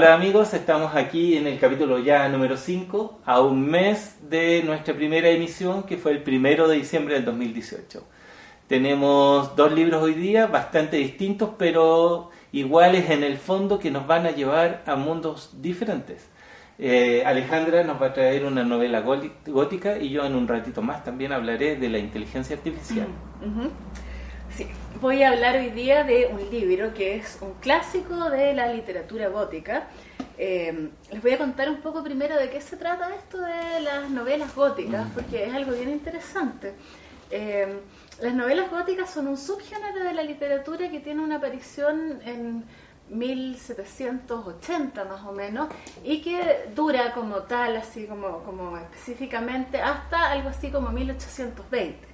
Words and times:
Hola 0.00 0.14
amigos, 0.14 0.54
estamos 0.54 0.96
aquí 0.96 1.36
en 1.36 1.46
el 1.46 1.58
capítulo 1.58 1.98
ya 1.98 2.26
número 2.30 2.56
5, 2.56 3.20
a 3.26 3.42
un 3.42 3.60
mes 3.60 4.16
de 4.30 4.62
nuestra 4.64 4.94
primera 4.94 5.28
emisión, 5.28 5.82
que 5.82 5.98
fue 5.98 6.12
el 6.12 6.22
primero 6.22 6.68
de 6.68 6.76
diciembre 6.76 7.16
del 7.16 7.26
2018. 7.26 8.02
Tenemos 8.66 9.54
dos 9.56 9.70
libros 9.74 10.02
hoy 10.02 10.14
día, 10.14 10.46
bastante 10.46 10.96
distintos, 10.96 11.50
pero 11.58 12.30
iguales 12.50 13.10
en 13.10 13.24
el 13.24 13.36
fondo, 13.36 13.78
que 13.78 13.90
nos 13.90 14.06
van 14.06 14.24
a 14.24 14.30
llevar 14.30 14.82
a 14.86 14.96
mundos 14.96 15.50
diferentes. 15.60 16.30
Eh, 16.78 17.22
Alejandra 17.26 17.84
nos 17.84 18.00
va 18.00 18.06
a 18.06 18.14
traer 18.14 18.46
una 18.46 18.64
novela 18.64 19.02
gótica 19.02 19.98
y 19.98 20.08
yo 20.08 20.24
en 20.24 20.34
un 20.34 20.48
ratito 20.48 20.80
más 20.80 21.04
también 21.04 21.30
hablaré 21.30 21.76
de 21.76 21.90
la 21.90 21.98
inteligencia 21.98 22.56
artificial. 22.56 23.08
Sí, 24.60 24.68
voy 25.00 25.22
a 25.22 25.30
hablar 25.30 25.56
hoy 25.56 25.70
día 25.70 26.04
de 26.04 26.26
un 26.26 26.50
libro 26.50 26.92
que 26.92 27.14
es 27.16 27.38
un 27.40 27.54
clásico 27.60 28.28
de 28.28 28.52
la 28.52 28.70
literatura 28.70 29.28
gótica. 29.30 29.88
Eh, 30.36 30.90
les 31.10 31.22
voy 31.22 31.32
a 31.32 31.38
contar 31.38 31.70
un 31.70 31.80
poco 31.80 32.04
primero 32.04 32.36
de 32.36 32.50
qué 32.50 32.60
se 32.60 32.76
trata 32.76 33.08
esto 33.14 33.40
de 33.40 33.80
las 33.80 34.10
novelas 34.10 34.54
góticas, 34.54 35.06
mm. 35.06 35.12
porque 35.12 35.46
es 35.46 35.54
algo 35.54 35.72
bien 35.72 35.88
interesante. 35.88 36.74
Eh, 37.30 37.80
las 38.20 38.34
novelas 38.34 38.70
góticas 38.70 39.08
son 39.08 39.28
un 39.28 39.38
subgénero 39.38 40.04
de 40.04 40.12
la 40.12 40.24
literatura 40.24 40.90
que 40.90 41.00
tiene 41.00 41.22
una 41.22 41.36
aparición 41.36 42.20
en 42.26 42.66
1780 43.08 45.04
más 45.06 45.24
o 45.24 45.32
menos 45.32 45.68
y 46.04 46.20
que 46.20 46.66
dura 46.76 47.14
como 47.14 47.44
tal, 47.44 47.78
así 47.78 48.04
como, 48.04 48.42
como 48.44 48.76
específicamente 48.76 49.80
hasta 49.80 50.30
algo 50.30 50.50
así 50.50 50.70
como 50.70 50.90
1820 50.90 52.09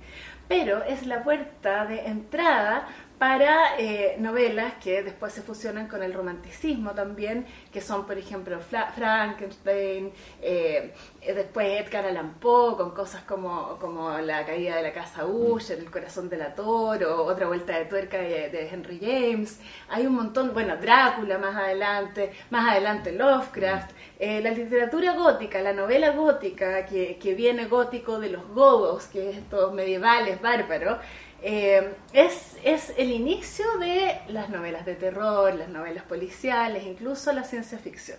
pero 0.49 0.83
es 0.85 1.07
la 1.07 1.23
puerta 1.23 1.87
de 1.87 2.07
entrada 2.07 2.87
para 3.19 3.79
eh, 3.79 4.17
novelas 4.19 4.75
que 4.83 5.03
después 5.03 5.33
se 5.33 5.41
fusionan 5.41 5.89
con 5.89 6.03
el 6.03 6.13
romanticismo 6.13 6.93
también, 6.93 7.47
que 7.73 7.81
son, 7.81 8.07
por 8.07 8.19
ejemplo, 8.19 8.61
Frankenstein, 8.61 10.13
eh, 10.43 10.93
después 11.23 11.81
Edgar 11.81 12.05
Allan 12.05 12.35
Poe, 12.35 12.77
con 12.77 12.91
cosas 12.91 13.23
como, 13.23 13.79
como 13.79 14.19
La 14.19 14.45
caída 14.45 14.77
de 14.77 14.83
la 14.83 14.93
casa 14.93 15.25
Usher, 15.25 15.79
El 15.79 15.91
corazón 15.91 16.29
del 16.29 16.43
toro, 16.55 17.25
otra 17.25 17.47
vuelta 17.47 17.79
de 17.79 17.87
tuerca 17.87 18.19
de, 18.19 18.69
Henry 18.71 18.99
James. 19.01 19.61
Hay 19.89 20.07
un 20.07 20.15
montón, 20.15 20.53
bueno, 20.53 20.77
Drácula 20.77 21.39
más 21.39 21.57
adelante, 21.57 22.33
más 22.51 22.71
adelante 22.71 23.13
Lovecraft. 23.13 23.93
Eh, 24.19 24.41
la 24.43 24.51
literatura 24.51 25.15
gótica, 25.15 25.61
la 25.63 25.73
novela 25.73 26.11
gótica, 26.11 26.85
que, 26.85 27.17
que 27.17 27.35
viene 27.35 27.67
gótico 27.67 28.21
de 28.21 28.31
los 28.31 28.47
godos, 28.49 29.07
que 29.07 29.31
es 29.31 29.37
estos 29.39 29.73
medievales 29.73 30.41
bárbaros, 30.41 30.99
eh, 31.43 31.95
es, 32.13 32.57
es, 32.65 32.93
el 32.97 33.11
inicio 33.11 33.65
de 33.79 34.21
las 34.29 34.49
novelas 34.49 34.87
de 34.87 34.95
terror, 34.95 35.55
las 35.55 35.69
novelas 35.69 36.05
policiales, 36.05 36.85
incluso 36.85 37.33
la 37.33 37.45
ciencia 37.45 37.79
ficción. 37.79 38.19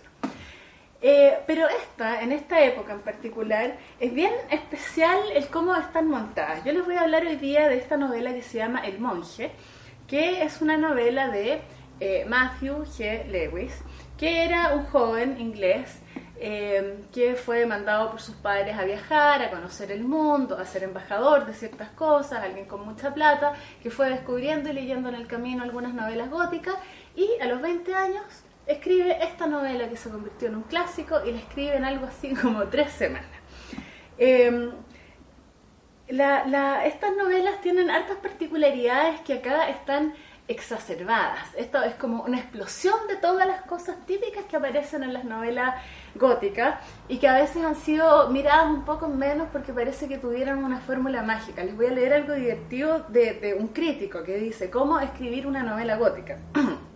Eh, 1.00 1.38
pero 1.46 1.68
esta, 1.68 2.22
en 2.22 2.32
esta 2.32 2.64
época 2.64 2.92
en 2.92 3.00
particular, 3.00 3.76
es 4.00 4.12
bien 4.12 4.32
especial 4.50 5.18
el 5.34 5.46
cómo 5.48 5.74
están 5.76 6.08
montadas. 6.08 6.64
Yo 6.64 6.72
les 6.72 6.84
voy 6.84 6.96
a 6.96 7.02
hablar 7.02 7.24
hoy 7.24 7.36
día 7.36 7.68
de 7.68 7.76
esta 7.76 7.96
novela 7.96 8.32
que 8.32 8.42
se 8.42 8.58
llama 8.58 8.80
El 8.80 8.98
monje, 8.98 9.52
que 10.08 10.42
es 10.42 10.60
una 10.60 10.76
novela 10.76 11.28
de 11.28 11.60
eh, 12.00 12.24
Matthew 12.28 12.84
G. 12.84 13.26
Lewis, 13.26 13.80
que 14.16 14.44
era 14.44 14.74
un 14.74 14.86
joven 14.86 15.40
inglés 15.40 16.00
eh, 16.40 17.04
que 17.12 17.34
fue 17.34 17.66
mandado 17.66 18.10
por 18.10 18.20
sus 18.20 18.36
padres 18.36 18.78
a 18.78 18.84
viajar, 18.84 19.42
a 19.42 19.50
conocer 19.50 19.90
el 19.90 20.04
mundo, 20.04 20.56
a 20.56 20.64
ser 20.64 20.84
embajador 20.84 21.46
de 21.46 21.54
ciertas 21.54 21.90
cosas, 21.90 22.42
alguien 22.42 22.66
con 22.66 22.84
mucha 22.84 23.12
plata, 23.12 23.54
que 23.82 23.90
fue 23.90 24.08
descubriendo 24.10 24.70
y 24.70 24.72
leyendo 24.72 25.08
en 25.08 25.16
el 25.16 25.26
camino 25.26 25.64
algunas 25.64 25.94
novelas 25.94 26.30
góticas 26.30 26.76
y 27.16 27.28
a 27.40 27.46
los 27.46 27.60
20 27.60 27.94
años 27.94 28.24
escribe 28.68 29.18
esta 29.24 29.46
novela 29.46 29.88
que 29.88 29.96
se 29.96 30.10
convirtió 30.10 30.48
en 30.48 30.56
un 30.56 30.62
clásico 30.62 31.24
y 31.26 31.32
la 31.32 31.38
escribe 31.38 31.76
en 31.76 31.84
algo 31.84 32.06
así 32.06 32.34
como 32.34 32.64
tres 32.68 32.92
semanas. 32.92 33.30
Em, 34.18 34.70
estas 36.06 37.16
novelas 37.16 37.60
tienen 37.60 37.90
hartas 37.90 38.16
particularidades 38.18 39.20
que 39.22 39.34
acá 39.34 39.68
están 39.68 40.14
exacerbadas. 40.48 41.54
Esto 41.56 41.82
es 41.82 41.94
como 41.94 42.24
una 42.24 42.38
explosión 42.38 42.96
de 43.06 43.16
todas 43.16 43.46
las 43.46 43.62
cosas 43.62 43.96
típicas 44.06 44.44
que 44.46 44.56
aparecen 44.56 45.02
en 45.02 45.12
las 45.12 45.24
novelas 45.24 45.76
góticas 46.14 46.80
y 47.06 47.18
que 47.18 47.28
a 47.28 47.34
veces 47.34 47.62
han 47.64 47.76
sido 47.76 48.30
miradas 48.30 48.66
un 48.66 48.84
poco 48.84 49.08
menos 49.08 49.48
porque 49.52 49.72
parece 49.72 50.08
que 50.08 50.18
tuvieran 50.18 50.64
una 50.64 50.80
fórmula 50.80 51.22
mágica. 51.22 51.62
Les 51.62 51.76
voy 51.76 51.86
a 51.86 51.90
leer 51.90 52.14
algo 52.14 52.34
divertido 52.34 53.00
de, 53.08 53.34
de 53.34 53.54
un 53.54 53.68
crítico 53.68 54.24
que 54.24 54.36
dice, 54.36 54.70
¿cómo 54.70 54.98
escribir 54.98 55.46
una 55.46 55.62
novela 55.62 55.96
gótica? 55.96 56.38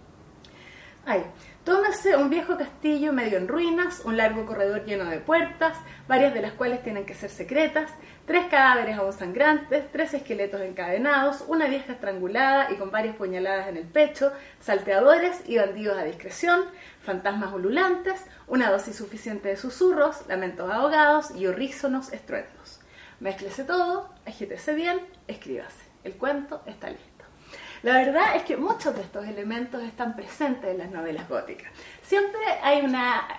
Ay, 1.04 1.24
Tómese 1.64 2.16
un 2.16 2.28
viejo 2.28 2.56
castillo 2.58 3.12
medio 3.12 3.38
en 3.38 3.46
ruinas, 3.46 4.02
un 4.04 4.16
largo 4.16 4.46
corredor 4.46 4.84
lleno 4.84 5.04
de 5.04 5.20
puertas, 5.20 5.78
varias 6.08 6.34
de 6.34 6.42
las 6.42 6.54
cuales 6.54 6.82
tienen 6.82 7.06
que 7.06 7.14
ser 7.14 7.30
secretas, 7.30 7.88
tres 8.26 8.46
cadáveres 8.46 8.98
aún 8.98 9.12
sangrantes, 9.12 9.84
tres 9.92 10.12
esqueletos 10.12 10.60
encadenados, 10.60 11.44
una 11.46 11.68
vieja 11.68 11.92
estrangulada 11.92 12.72
y 12.72 12.74
con 12.78 12.90
varias 12.90 13.14
puñaladas 13.14 13.68
en 13.68 13.76
el 13.76 13.86
pecho, 13.86 14.32
salteadores 14.58 15.48
y 15.48 15.56
bandidos 15.56 15.96
a 15.96 16.02
discreción, 16.02 16.64
fantasmas 17.00 17.52
ululantes, 17.52 18.26
una 18.48 18.68
dosis 18.68 18.96
suficiente 18.96 19.50
de 19.50 19.56
susurros, 19.56 20.26
lamentos 20.26 20.68
ahogados 20.68 21.30
y 21.30 21.46
horrísonos 21.46 22.12
estruendos. 22.12 22.80
Mézclese 23.20 23.62
todo, 23.62 24.12
agítese 24.26 24.74
bien, 24.74 24.98
escríbase. 25.28 25.84
El 26.02 26.14
cuento 26.14 26.60
está 26.66 26.90
listo. 26.90 27.11
La 27.82 27.94
verdad 27.94 28.36
es 28.36 28.44
que 28.44 28.56
muchos 28.56 28.94
de 28.94 29.02
estos 29.02 29.26
elementos 29.26 29.82
están 29.82 30.14
presentes 30.14 30.70
en 30.70 30.78
las 30.78 30.90
novelas 30.90 31.28
góticas. 31.28 31.72
Siempre 32.00 32.40
hay 32.62 32.80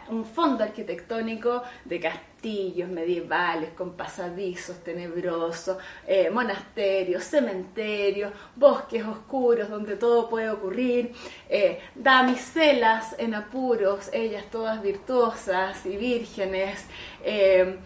un 0.10 0.26
fondo 0.26 0.66
arquitectónico 0.66 1.64
de 1.86 2.02
castillos 2.02 2.90
medievales 2.90 3.70
con 3.70 3.94
pasadizos 3.94 4.84
tenebrosos, 4.84 5.78
eh, 6.06 6.30
monasterios, 6.30 7.24
cementerios, 7.24 8.34
bosques 8.58 9.06
oscuros 9.06 9.70
donde 9.70 9.96
todo 9.96 10.30
puede 10.30 10.50
ocurrir, 10.50 11.14
eh, 11.48 11.80
damiselas 11.96 13.16
en 13.20 13.36
apuros, 13.36 14.10
ellas 14.12 14.44
todas 14.52 14.82
virtuosas 14.82 15.86
y 15.86 15.96
vírgenes. 15.96 16.86
Eh, 17.24 17.78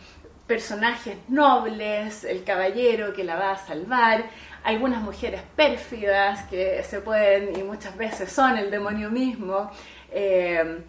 personajes 0.47 1.17
nobles, 1.27 2.23
el 2.23 2.43
caballero 2.45 3.13
que 3.13 3.25
la 3.25 3.35
va 3.35 3.51
a 3.51 3.57
salvar, 3.57 4.23
algunas 4.63 5.01
mujeres 5.01 5.41
pérfidas 5.55 6.43
que 6.43 6.83
se 6.83 7.01
pueden 7.01 7.57
y 7.57 7.63
muchas 7.63 7.95
veces 7.97 8.31
son 8.31 8.57
el 8.57 8.69
demonio 8.69 9.09
mismo. 9.09 9.71
Eh, 10.11 10.83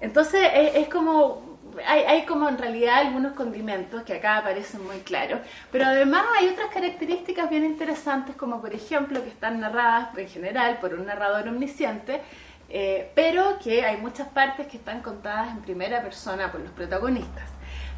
entonces 0.00 0.42
es, 0.52 0.88
como, 0.88 1.58
hay, 1.86 2.26
como 2.26 2.48
en 2.48 2.58
realidad 2.58 2.98
algunos 2.98 3.32
condimentos 3.32 4.02
que 4.02 4.14
acá 4.14 4.38
aparecen 4.38 4.84
muy 4.84 4.98
claros, 4.98 5.40
pero 5.72 5.86
además 5.86 6.26
hay 6.38 6.48
otras 6.48 6.68
características 6.68 7.48
bien 7.48 7.64
interesantes 7.64 8.36
como 8.36 8.60
por 8.60 8.74
ejemplo 8.74 9.22
que 9.22 9.30
están 9.30 9.60
narradas 9.60 10.16
en 10.18 10.28
general 10.28 10.78
por 10.78 10.94
un 10.94 11.06
narrador 11.06 11.48
omnisciente, 11.48 12.20
eh, 12.68 13.10
pero 13.14 13.58
que 13.62 13.84
hay 13.84 13.96
muchas 13.98 14.28
partes 14.28 14.66
que 14.66 14.76
están 14.76 15.00
contadas 15.00 15.50
en 15.52 15.62
primera 15.62 16.02
persona 16.02 16.50
por 16.50 16.60
los 16.60 16.72
protagonistas. 16.72 17.48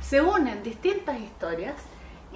Se 0.00 0.20
unen 0.20 0.62
distintas 0.62 1.18
historias 1.18 1.74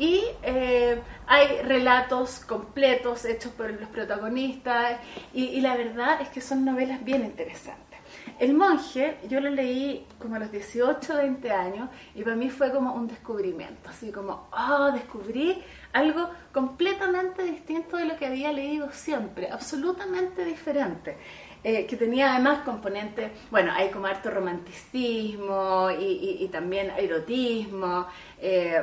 y 0.01 0.25
eh, 0.43 0.99
hay 1.27 1.61
relatos 1.63 2.41
completos 2.41 3.27
hechos 3.27 3.53
por 3.53 3.71
los 3.71 3.89
protagonistas 3.91 4.99
y, 5.35 5.61
la 5.61 5.77
verdad 5.77 6.23
es 6.23 6.31
que 6.31 6.41
son 6.41 6.65
novelas 6.65 7.05
bien 7.05 7.23
interesantes. 7.23 7.99
El 8.39 8.55
monje, 8.55 9.19
yo 9.29 9.41
lo 9.41 9.51
leí 9.51 10.07
como 10.19 10.37
a 10.37 10.39
los 10.39 10.51
18, 10.51 11.17
20 11.17 11.51
años 11.51 11.91
y 12.15 12.23
para 12.23 12.35
mí 12.35 12.49
fue 12.49 12.73
como 12.73 12.95
un 12.95 13.09
descubrimiento, 13.09 13.91
así 13.91 14.11
como, 14.11 14.49
oh, 14.53 14.91
descubrí 14.91 15.63
algo 15.93 16.31
completamente 16.51 17.43
distinto 17.43 17.99
de 17.99 18.07
lo 18.07 18.17
que 18.17 18.25
había 18.25 18.53
leído 18.53 18.91
siempre, 18.93 19.51
absolutamente 19.51 20.47
diferente. 20.47 21.19
Eh, 21.63 21.85
que 21.85 21.99
tenía 21.99 22.33
además 22.33 22.63
componentes, 22.65 23.33
bueno, 23.51 23.71
hay 23.77 23.91
como 23.91 24.07
harto 24.07 24.31
romanticismo 24.31 25.91
y, 25.91 26.49
también 26.51 26.91
erotismo, 26.97 28.07
eh, 28.41 28.81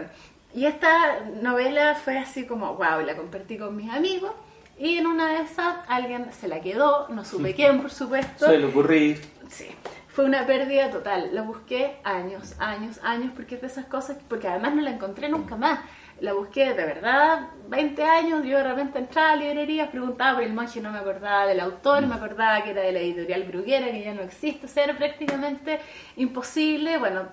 y 0.53 0.65
esta 0.65 1.21
novela 1.41 1.95
fue 1.95 2.17
así 2.17 2.45
como, 2.45 2.75
wow, 2.75 3.01
la 3.05 3.15
compartí 3.15 3.57
con 3.57 3.75
mis 3.75 3.89
amigos. 3.89 4.31
Y 4.79 4.97
en 4.97 5.07
una 5.07 5.29
de 5.29 5.41
esas 5.41 5.77
alguien 5.87 6.31
se 6.31 6.47
la 6.47 6.61
quedó, 6.61 7.07
no 7.09 7.25
supe 7.25 7.55
quién, 7.55 7.81
por 7.81 7.91
supuesto. 7.91 8.45
Suele 8.45 8.65
ocurrir. 8.65 9.19
Sí, 9.49 9.67
fue 10.07 10.25
una 10.25 10.45
pérdida 10.45 10.91
total. 10.91 11.29
La 11.33 11.41
busqué 11.41 11.97
años, 12.03 12.55
años, 12.59 12.99
años, 13.03 13.31
porque 13.35 13.55
es 13.55 13.61
de 13.61 13.67
esas 13.67 13.85
cosas, 13.85 14.17
porque 14.27 14.47
además 14.47 14.75
no 14.75 14.81
la 14.81 14.91
encontré 14.91 15.29
nunca 15.29 15.55
más. 15.55 15.79
La 16.19 16.33
busqué 16.33 16.73
de 16.73 16.85
verdad 16.85 17.49
20 17.69 18.03
años, 18.03 18.43
yo 18.43 18.57
de 18.57 18.63
repente 18.63 18.97
entraba 18.97 19.33
a 19.33 19.35
librerías, 19.35 19.89
preguntaba 19.89 20.35
por 20.35 20.43
el 20.43 20.53
monje, 20.53 20.81
no 20.81 20.91
me 20.91 20.97
acordaba 20.97 21.45
del 21.45 21.59
autor, 21.59 22.07
me 22.07 22.15
acordaba 22.15 22.63
que 22.63 22.71
era 22.71 22.81
de 22.81 22.91
la 22.91 22.99
editorial 22.99 23.43
Bruguera, 23.43 23.91
que 23.91 24.03
ya 24.03 24.15
no 24.15 24.23
existe, 24.23 24.65
o 24.65 24.69
sea, 24.69 24.85
era 24.85 24.97
prácticamente 24.97 25.79
imposible. 26.15 26.97
Bueno, 26.97 27.27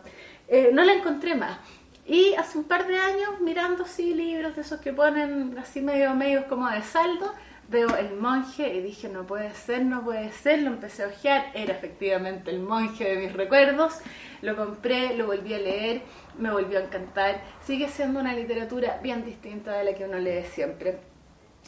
eh, 0.49 0.71
no 0.73 0.85
la 0.85 0.93
encontré 0.93 1.35
más. 1.35 1.59
Y 2.07 2.35
hace 2.35 2.59
un 2.59 2.65
par 2.65 2.87
de 2.87 2.99
años, 2.99 3.41
mirando 3.41 3.85
así 3.85 4.13
libros 4.13 4.55
de 4.55 4.63
esos 4.63 4.81
que 4.81 4.93
ponen 4.93 5.57
así 5.59 5.81
medio 5.81 6.15
medios 6.15 6.45
como 6.45 6.69
de 6.69 6.83
saldo, 6.83 7.33
veo 7.69 7.97
el 7.97 8.15
monje 8.17 8.75
y 8.75 8.83
dije, 8.83 9.09
no 9.09 9.27
puede 9.27 9.53
ser, 9.55 9.85
no 9.85 10.05
puede 10.05 10.31
ser, 10.33 10.61
lo 10.61 10.69
empecé 10.69 11.05
a 11.05 11.07
ojear, 11.09 11.51
era 11.55 11.73
efectivamente 11.73 12.51
el 12.51 12.61
monje 12.61 13.05
de 13.05 13.17
mis 13.17 13.33
recuerdos, 13.33 14.01
lo 14.43 14.55
compré, 14.55 15.17
lo 15.17 15.27
volví 15.27 15.55
a 15.55 15.59
leer, 15.59 16.03
me 16.39 16.51
volvió 16.51 16.79
a 16.79 16.83
encantar, 16.83 17.41
sigue 17.65 17.89
siendo 17.89 18.21
una 18.21 18.35
literatura 18.35 18.99
bien 19.03 19.25
distinta 19.25 19.73
de 19.73 19.85
la 19.85 19.95
que 19.95 20.05
uno 20.05 20.19
lee 20.19 20.45
siempre. 20.45 20.99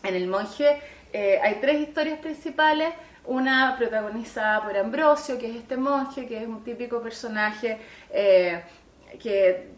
En 0.03 0.15
el 0.15 0.27
monje 0.27 0.81
eh, 1.13 1.41
hay 1.43 1.55
tres 1.63 1.81
historias 1.81 2.19
principales, 2.19 2.93
una 3.25 3.75
protagonizada 3.77 4.63
por 4.63 4.77
Ambrosio, 4.77 5.39
que 5.39 5.51
es 5.51 5.57
este 5.57 5.77
monje, 5.77 6.27
que 6.27 6.43
es 6.43 6.47
un 6.47 6.63
típico 6.63 7.01
personaje 7.01 7.79
eh, 8.11 8.63
que 9.21 9.77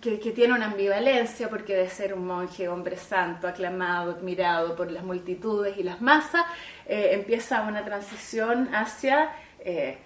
que, 0.00 0.16
tiene 0.32 0.54
una 0.54 0.66
ambivalencia 0.66 1.48
porque 1.48 1.74
de 1.74 1.88
ser 1.88 2.14
un 2.14 2.26
monje, 2.26 2.68
hombre 2.68 2.96
santo, 2.96 3.46
aclamado, 3.46 4.12
admirado 4.12 4.74
por 4.74 4.90
las 4.90 5.04
multitudes 5.04 5.76
y 5.76 5.82
las 5.82 6.00
masas, 6.00 6.42
eh, 6.86 7.10
empieza 7.12 7.62
una 7.62 7.84
transición 7.84 8.74
hacia 8.74 9.30
eh, 9.60 9.98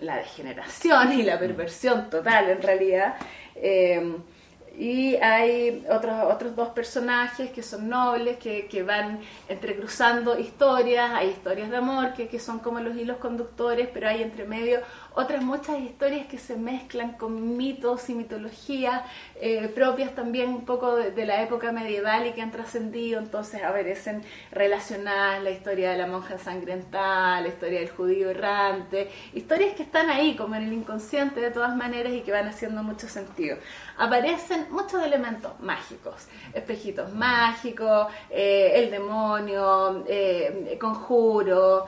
la 0.00 0.16
degeneración 0.16 1.12
y 1.12 1.22
la 1.22 1.38
perversión 1.38 2.08
total 2.10 2.50
en 2.50 2.62
realidad. 2.62 3.16
Eh, 3.54 4.16
y 4.78 5.16
hay 5.16 5.86
otros, 5.88 6.24
otros 6.30 6.54
dos 6.54 6.68
personajes 6.68 7.50
que 7.50 7.62
son 7.62 7.88
nobles, 7.88 8.36
que, 8.36 8.66
que, 8.66 8.82
van 8.82 9.20
entrecruzando 9.48 10.38
historias, 10.38 11.12
hay 11.14 11.30
historias 11.30 11.70
de 11.70 11.78
amor 11.78 12.12
que, 12.12 12.28
que 12.28 12.38
son 12.38 12.58
como 12.58 12.80
los 12.80 12.94
hilos 12.94 13.16
conductores, 13.16 13.88
pero 13.92 14.08
hay 14.08 14.22
entre 14.22 14.44
medio 14.44 14.80
otras 15.16 15.42
muchas 15.42 15.80
historias 15.80 16.26
que 16.26 16.36
se 16.36 16.56
mezclan 16.56 17.12
con 17.12 17.56
mitos 17.56 18.10
y 18.10 18.14
mitologías 18.14 19.02
eh, 19.40 19.66
propias 19.74 20.14
también 20.14 20.50
un 20.50 20.66
poco 20.66 20.96
de, 20.96 21.26
la 21.26 21.42
época 21.42 21.72
medieval 21.72 22.26
y 22.26 22.32
que 22.32 22.42
han 22.42 22.50
trascendido, 22.50 23.18
entonces 23.18 23.62
aparecen 23.62 24.22
relacionadas 24.52 25.42
la 25.42 25.50
historia 25.50 25.90
de 25.92 25.96
la 25.96 26.06
monja 26.06 26.34
ensangrentada, 26.34 27.40
la 27.40 27.48
historia 27.48 27.80
del 27.80 27.88
judío 27.88 28.30
errante, 28.30 29.10
historias 29.32 29.74
que 29.74 29.84
están 29.84 30.10
ahí 30.10 30.36
como 30.36 30.54
en 30.54 30.64
el 30.64 30.72
inconsciente 30.74 31.40
de 31.40 31.50
todas 31.50 31.74
maneras 31.74 32.12
y 32.12 32.20
que 32.20 32.32
van 32.32 32.48
haciendo 32.48 32.82
mucho 32.82 33.08
sentido. 33.08 33.56
Aparecen 33.96 34.66
muchos 34.70 35.02
elementos 35.02 35.58
mágicos, 35.60 36.28
espejitos 36.52 37.14
mágicos, 37.14 38.08
eh, 38.28 38.72
el 38.74 38.90
demonio, 38.90 40.04
eh, 40.06 40.76
conjuro, 40.78 41.86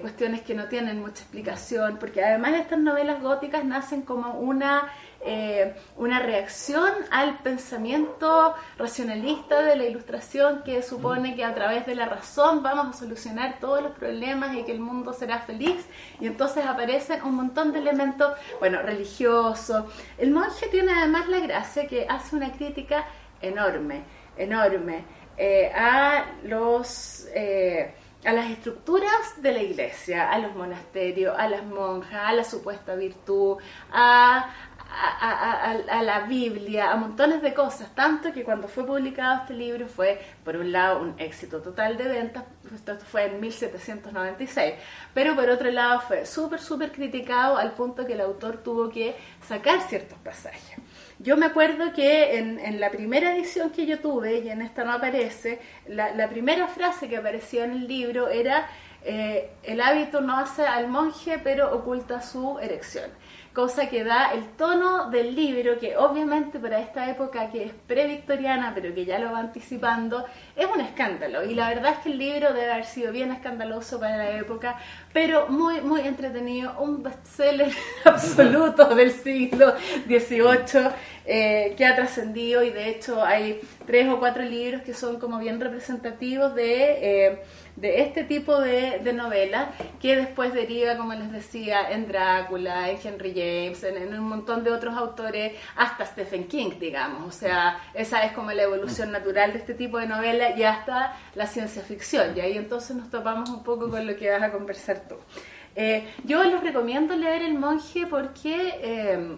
cuestiones 0.00 0.40
que 0.40 0.54
no 0.54 0.64
tienen 0.66 1.00
mucha 1.00 1.22
explicación, 1.22 1.98
porque 1.98 2.24
además 2.24 2.69
estas 2.70 2.84
novelas 2.84 3.20
góticas 3.20 3.64
nacen 3.64 4.02
como 4.02 4.38
una, 4.38 4.92
eh, 5.22 5.74
una 5.96 6.20
reacción 6.20 6.92
al 7.10 7.40
pensamiento 7.40 8.54
racionalista 8.78 9.60
de 9.62 9.74
la 9.74 9.86
ilustración 9.86 10.62
que 10.62 10.80
supone 10.84 11.34
que 11.34 11.44
a 11.44 11.52
través 11.52 11.84
de 11.84 11.96
la 11.96 12.06
razón 12.06 12.62
vamos 12.62 12.86
a 12.86 12.92
solucionar 13.00 13.58
todos 13.58 13.82
los 13.82 13.90
problemas 13.90 14.54
y 14.54 14.62
que 14.62 14.70
el 14.70 14.78
mundo 14.78 15.12
será 15.12 15.40
feliz. 15.40 15.84
Y 16.20 16.28
entonces 16.28 16.64
aparecen 16.64 17.24
un 17.24 17.34
montón 17.34 17.72
de 17.72 17.80
elementos, 17.80 18.34
bueno, 18.60 18.80
religiosos. 18.82 19.86
El 20.16 20.30
monje 20.30 20.68
tiene 20.68 20.92
además 20.92 21.26
la 21.26 21.40
gracia 21.40 21.88
que 21.88 22.06
hace 22.08 22.36
una 22.36 22.52
crítica 22.52 23.04
enorme, 23.42 24.04
enorme 24.36 25.02
eh, 25.36 25.72
a 25.74 26.24
los... 26.44 27.26
Eh, 27.34 27.94
a 28.24 28.32
las 28.32 28.50
estructuras 28.50 29.40
de 29.42 29.52
la 29.52 29.62
iglesia, 29.62 30.30
a 30.30 30.38
los 30.38 30.54
monasterios, 30.54 31.34
a 31.38 31.48
las 31.48 31.64
monjas, 31.64 32.20
a 32.22 32.32
la 32.32 32.44
supuesta 32.44 32.94
virtud, 32.94 33.56
a, 33.90 34.50
la 36.02 36.20
Biblia, 36.26 36.90
a 36.90 36.96
montones 36.96 37.40
de 37.42 37.54
cosas, 37.54 37.94
tanto 37.94 38.32
que 38.32 38.42
cuando 38.42 38.66
fue 38.66 38.84
publicado 38.84 39.42
este 39.42 39.54
libro 39.54 39.86
fue, 39.86 40.20
por 40.44 40.56
un 40.56 40.72
lado, 40.72 41.00
un 41.00 41.14
éxito 41.18 41.62
total 41.62 41.96
de 41.96 42.08
ventas, 42.08 42.44
esto 42.74 42.98
fue 42.98 43.26
en 43.26 43.40
1796, 43.40 44.74
pero 45.14 45.36
por 45.36 45.48
otro 45.48 45.70
lado 45.70 46.00
fue 46.00 46.26
súper, 46.26 46.60
súper 46.60 46.90
criticado 46.90 47.56
al 47.56 47.72
punto 47.72 48.04
que 48.04 48.14
el 48.14 48.20
autor 48.20 48.58
tuvo 48.58 48.90
que 48.90 49.16
sacar 49.46 49.80
ciertos 49.82 50.18
pasajes. 50.18 50.79
Yo 51.22 51.36
me 51.36 51.44
acuerdo 51.44 51.92
que 51.92 52.38
en, 52.38 52.80
la 52.80 52.90
primera 52.90 53.36
edición 53.36 53.70
que 53.70 53.84
yo 53.84 53.98
tuve, 53.98 54.38
y 54.38 54.48
en 54.48 54.62
esta 54.62 54.84
no 54.84 54.92
aparece, 54.92 55.60
la, 55.86 56.28
primera 56.30 56.66
frase 56.66 57.10
que 57.10 57.18
aparecía 57.18 57.64
en 57.64 57.72
el 57.72 57.86
libro 57.86 58.28
era 58.28 58.66
eh, 59.04 59.50
el 59.62 59.82
hábito 59.82 60.22
no 60.22 60.38
hace 60.38 60.66
al 60.66 60.88
monje 60.88 61.38
pero 61.42 61.74
oculta 61.74 62.20
su 62.20 62.58
erección 62.58 63.10
cosa 63.52 63.88
que 63.88 64.04
da 64.04 64.32
el 64.32 64.44
tono 64.56 65.10
del 65.10 65.34
libro, 65.34 65.78
que 65.78 65.96
obviamente 65.96 66.58
para 66.58 66.78
esta 66.80 67.10
época 67.10 67.50
que 67.50 67.64
es 67.64 67.72
previctoriana, 67.86 68.72
pero 68.74 68.94
que 68.94 69.04
ya 69.04 69.18
lo 69.18 69.32
va 69.32 69.40
anticipando, 69.40 70.24
es 70.54 70.66
un 70.66 70.80
escándalo. 70.80 71.44
Y 71.44 71.54
la 71.54 71.68
verdad 71.68 71.94
es 71.94 71.98
que 71.98 72.12
el 72.12 72.18
libro 72.18 72.52
debe 72.52 72.70
haber 72.70 72.84
sido 72.84 73.10
bien 73.12 73.32
escandaloso 73.32 73.98
para 73.98 74.16
la 74.16 74.30
época, 74.38 74.76
pero 75.12 75.48
muy, 75.48 75.80
muy 75.80 76.02
entretenido, 76.02 76.78
un 76.78 77.02
bestseller 77.02 77.72
absoluto 78.04 78.94
del 78.94 79.10
siglo 79.10 79.74
XVIII 80.06 80.90
eh, 81.26 81.74
que 81.76 81.84
ha 81.84 81.96
trascendido 81.96 82.62
y 82.62 82.70
de 82.70 82.88
hecho 82.88 83.24
hay 83.24 83.60
tres 83.84 84.08
o 84.08 84.18
cuatro 84.18 84.42
libros 84.42 84.82
que 84.82 84.94
son 84.94 85.18
como 85.18 85.38
bien 85.38 85.60
representativos 85.60 86.54
de... 86.54 87.26
Eh, 87.26 87.42
de 87.80 88.02
este 88.02 88.24
tipo 88.24 88.60
de, 88.60 89.00
de 89.02 89.12
novelas 89.12 89.68
que 90.00 90.16
después 90.16 90.52
deriva, 90.52 90.96
como 90.96 91.14
les 91.14 91.32
decía, 91.32 91.90
en 91.90 92.06
Drácula, 92.06 92.90
en 92.90 92.98
Henry 93.02 93.32
James, 93.34 93.82
en, 93.84 94.14
un 94.18 94.28
montón 94.28 94.62
de 94.64 94.70
otros 94.70 94.96
autores, 94.96 95.54
hasta 95.76 96.04
Stephen 96.04 96.46
King, 96.46 96.72
digamos. 96.78 97.26
O 97.26 97.38
sea, 97.38 97.80
esa 97.94 98.24
es 98.24 98.32
como 98.32 98.52
la 98.52 98.62
evolución 98.62 99.10
natural 99.10 99.52
de 99.52 99.58
este 99.58 99.74
tipo 99.74 99.98
de 99.98 100.06
novela 100.06 100.56
y 100.56 100.62
hasta 100.62 101.16
la 101.34 101.46
ciencia 101.46 101.82
ficción. 101.82 102.36
Y 102.36 102.40
ahí 102.40 102.56
entonces 102.56 102.96
nos 102.96 103.10
topamos 103.10 103.48
un 103.48 103.62
poco 103.62 103.88
con 103.88 104.06
lo 104.06 104.16
que 104.16 104.30
vas 104.30 104.42
a 104.42 104.52
conversar 104.52 105.08
tú. 105.08 105.16
Eh, 105.74 106.06
yo 106.24 106.42
les 106.44 106.60
recomiendo 106.62 107.16
leer 107.16 107.42
El 107.42 107.54
monje 107.54 108.06
porque... 108.06 108.74
Eh, 108.82 109.36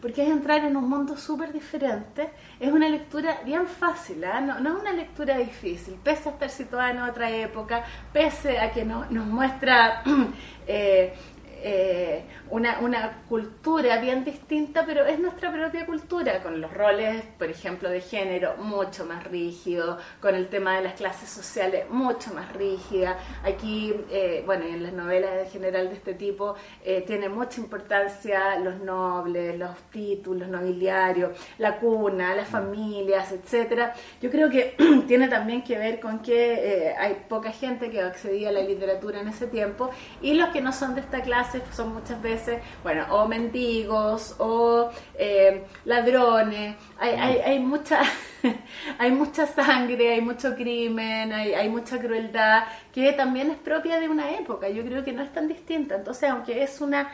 porque 0.00 0.22
es 0.22 0.30
entrar 0.30 0.64
en 0.64 0.76
un 0.76 0.88
mundo 0.88 1.16
súper 1.16 1.52
diferente. 1.52 2.30
Es 2.58 2.72
una 2.72 2.88
lectura 2.88 3.40
bien 3.44 3.66
fácil, 3.66 4.24
¿eh? 4.24 4.40
no, 4.42 4.60
no, 4.60 4.76
es 4.76 4.80
una 4.80 4.92
lectura 4.92 5.36
difícil, 5.36 5.94
pese 6.02 6.28
a 6.28 6.32
estar 6.32 6.50
situada 6.50 6.90
en 6.90 7.02
otra 7.02 7.30
época, 7.30 7.84
pese 8.12 8.58
a 8.58 8.72
que 8.72 8.84
no, 8.84 9.06
nos 9.10 9.26
muestra 9.26 10.02
eh, 10.66 11.14
eh, 11.62 12.24
una, 12.50 12.80
una, 12.80 13.22
cultura 13.28 13.98
bien 14.00 14.24
distinta, 14.24 14.84
pero 14.84 15.04
es 15.04 15.18
nuestra 15.18 15.52
propia 15.52 15.86
cultura, 15.86 16.42
con 16.42 16.60
los 16.60 16.72
roles, 16.72 17.22
por 17.38 17.48
ejemplo, 17.48 17.88
de 17.88 18.00
género 18.00 18.56
mucho 18.56 19.04
más 19.04 19.24
rígido, 19.24 19.98
con 20.20 20.34
el 20.34 20.48
tema 20.48 20.76
de 20.76 20.82
las 20.82 20.94
clases 20.94 21.28
sociales 21.28 21.88
mucho 21.90 22.32
más 22.34 22.52
rígida. 22.52 23.18
Aquí, 23.44 23.94
eh, 24.10 24.42
bueno, 24.46 24.64
en 24.64 24.82
las 24.82 24.92
novelas 24.92 25.30
en 25.46 25.50
general 25.50 25.88
de 25.88 25.94
este 25.94 26.14
tipo, 26.14 26.54
eh, 26.84 27.02
tiene 27.06 27.28
mucha 27.28 27.60
importancia 27.60 28.58
los 28.58 28.80
nobles, 28.80 29.58
los 29.58 29.76
títulos 29.90 30.48
nobiliarios, 30.48 31.38
la 31.58 31.76
cuna, 31.78 32.34
las 32.34 32.48
familias, 32.48 33.32
etcétera. 33.32 33.94
Yo 34.20 34.30
creo 34.30 34.50
que 34.50 34.76
tiene 35.06 35.28
también 35.28 35.62
que 35.62 35.78
ver 35.78 36.00
con 36.00 36.20
que 36.20 36.94
hay 36.98 37.24
poca 37.28 37.52
gente 37.52 37.90
que 37.90 38.00
accedía 38.00 38.48
a 38.48 38.52
la 38.52 38.62
literatura 38.62 39.20
en 39.20 39.28
ese 39.28 39.46
tiempo 39.46 39.90
y 40.20 40.34
los 40.34 40.48
que 40.48 40.60
no 40.60 40.72
son 40.72 40.94
de 40.94 41.02
esta 41.02 41.20
clase 41.22 41.49
son 41.72 41.94
muchas 41.94 42.20
veces, 42.20 42.60
bueno, 42.82 43.06
o 43.10 43.26
mendigos 43.26 44.34
o 44.38 44.90
eh, 45.14 45.64
ladrones, 45.84 46.76
hay, 46.98 47.14
hay, 47.14 47.38
hay, 47.38 47.58
mucha, 47.58 48.00
hay 48.98 49.10
mucha 49.10 49.46
sangre, 49.46 50.14
hay 50.14 50.20
mucho 50.20 50.54
crimen, 50.54 51.32
hay, 51.32 51.54
hay 51.54 51.68
mucha 51.68 51.98
crueldad 51.98 52.64
que 52.92 53.12
también 53.12 53.50
es 53.50 53.58
propia 53.58 54.00
de 54.00 54.08
una 54.08 54.30
época, 54.32 54.68
yo 54.68 54.84
creo 54.84 55.04
que 55.04 55.12
no 55.12 55.22
es 55.22 55.32
tan 55.32 55.48
distinta, 55.48 55.96
entonces 55.96 56.30
aunque 56.30 56.62
es 56.62 56.80
una 56.80 57.10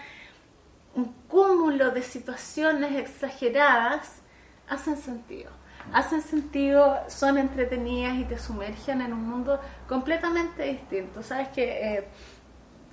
un 0.97 1.13
cúmulo 1.29 1.91
de 1.91 2.03
situaciones 2.03 2.97
exageradas, 2.97 4.23
hacen 4.69 4.97
sentido. 4.97 5.51
Hacen 5.93 6.23
sentido, 6.23 6.99
son 7.07 7.39
entretenidas 7.39 8.17
y 8.17 8.25
te 8.25 8.39
sumergen 8.39 9.03
en 9.03 9.13
un 9.13 9.29
mundo 9.29 9.61
completamente 9.87 10.65
distinto. 10.65 11.23
Sabes 11.23 11.49
que 11.49 11.65
eh, 11.65 12.09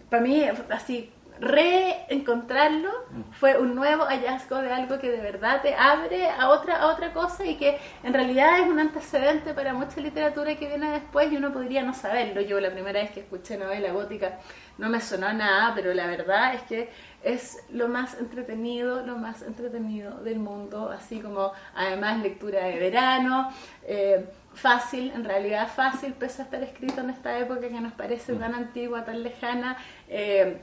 para 0.10 0.22
mí, 0.22 0.44
así 0.70 1.12
reencontrarlo 1.44 2.90
fue 3.32 3.58
un 3.58 3.76
nuevo 3.76 4.06
hallazgo 4.06 4.58
de 4.62 4.72
algo 4.72 5.00
que 5.00 5.12
de 5.12 5.22
verdad 5.22 5.62
te 5.62 5.76
abre 5.76 6.30
a 6.30 6.50
otra, 6.50 6.78
a 6.78 6.88
otra 6.88 7.14
cosa 7.14 7.46
y 7.46 7.56
que 7.56 7.78
en 8.04 8.14
realidad 8.14 8.60
es 8.60 8.68
un 8.68 8.80
antecedente 8.80 9.54
para 9.54 9.74
mucha 9.74 10.00
literatura 10.00 10.56
que 10.56 10.68
viene 10.68 10.92
después 10.92 11.32
y 11.32 11.38
uno 11.38 11.52
podría 11.52 11.84
no 11.84 11.94
saberlo. 11.94 12.42
Yo 12.42 12.60
la 12.60 12.72
primera 12.72 13.02
vez 13.02 13.12
que 13.12 13.20
escuché 13.22 13.58
novela 13.58 13.92
gótica 13.92 14.40
no 14.78 14.90
me 14.90 15.02
sonó 15.02 15.32
nada, 15.34 15.74
pero 15.76 15.94
la 15.94 16.08
verdad 16.08 16.56
es 16.56 16.62
que 16.64 16.90
es 17.24 17.64
lo 17.72 17.88
más 17.88 18.20
entretenido, 18.20 19.06
lo 19.06 19.18
más 19.18 19.42
entretenido 19.42 20.24
del 20.24 20.40
mundo, 20.40 20.90
así 20.90 21.20
como 21.20 21.52
además 21.76 22.20
lectura 22.22 22.66
de 22.66 22.80
verano. 22.80 23.52
Eh, 23.86 24.26
fácil, 24.54 25.12
en 25.12 25.24
realidad 25.24 25.68
fácil, 25.68 26.14
pese 26.14 26.42
a 26.42 26.46
estar 26.46 26.64
escrito 26.64 27.02
en 27.02 27.10
esta 27.10 27.38
época 27.38 27.62
que 27.62 27.82
nos 27.82 27.94
parece 27.94 28.34
tan 28.34 28.54
antigua, 28.54 29.06
tan 29.06 29.24
lejana. 29.24 29.78
Eh, 30.08 30.62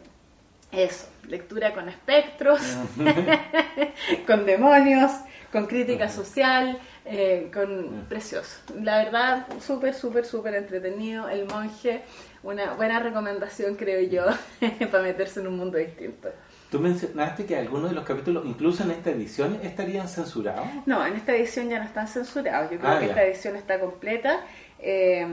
eso, 0.72 1.08
lectura 1.28 1.74
con 1.74 1.88
espectros, 1.88 2.60
con 4.26 4.46
demonios, 4.46 5.10
con 5.52 5.66
crítica 5.66 6.08
social, 6.08 6.78
eh, 7.04 7.50
con 7.52 8.06
precioso. 8.08 8.60
La 8.80 8.98
verdad, 8.98 9.46
súper, 9.60 9.94
súper, 9.94 10.24
súper 10.24 10.54
entretenido. 10.54 11.28
El 11.28 11.46
monje, 11.46 12.02
una 12.42 12.74
buena 12.74 13.00
recomendación, 13.00 13.74
creo 13.74 14.00
yo, 14.08 14.24
para 14.90 15.02
meterse 15.02 15.40
en 15.40 15.48
un 15.48 15.56
mundo 15.56 15.78
distinto. 15.78 16.28
Tú 16.70 16.78
mencionaste 16.78 17.46
que 17.46 17.56
algunos 17.56 17.90
de 17.90 17.96
los 17.96 18.04
capítulos, 18.04 18.44
incluso 18.46 18.84
en 18.84 18.92
esta 18.92 19.10
edición, 19.10 19.58
estarían 19.64 20.08
censurados. 20.08 20.68
No, 20.86 21.04
en 21.04 21.14
esta 21.14 21.34
edición 21.34 21.68
ya 21.68 21.80
no 21.80 21.84
están 21.84 22.06
censurados. 22.06 22.70
Yo 22.70 22.78
creo 22.78 22.92
ah, 22.92 22.98
que 23.00 23.06
esta 23.06 23.24
edición 23.24 23.56
está 23.56 23.80
completa. 23.80 24.44
Eh, 24.78 25.26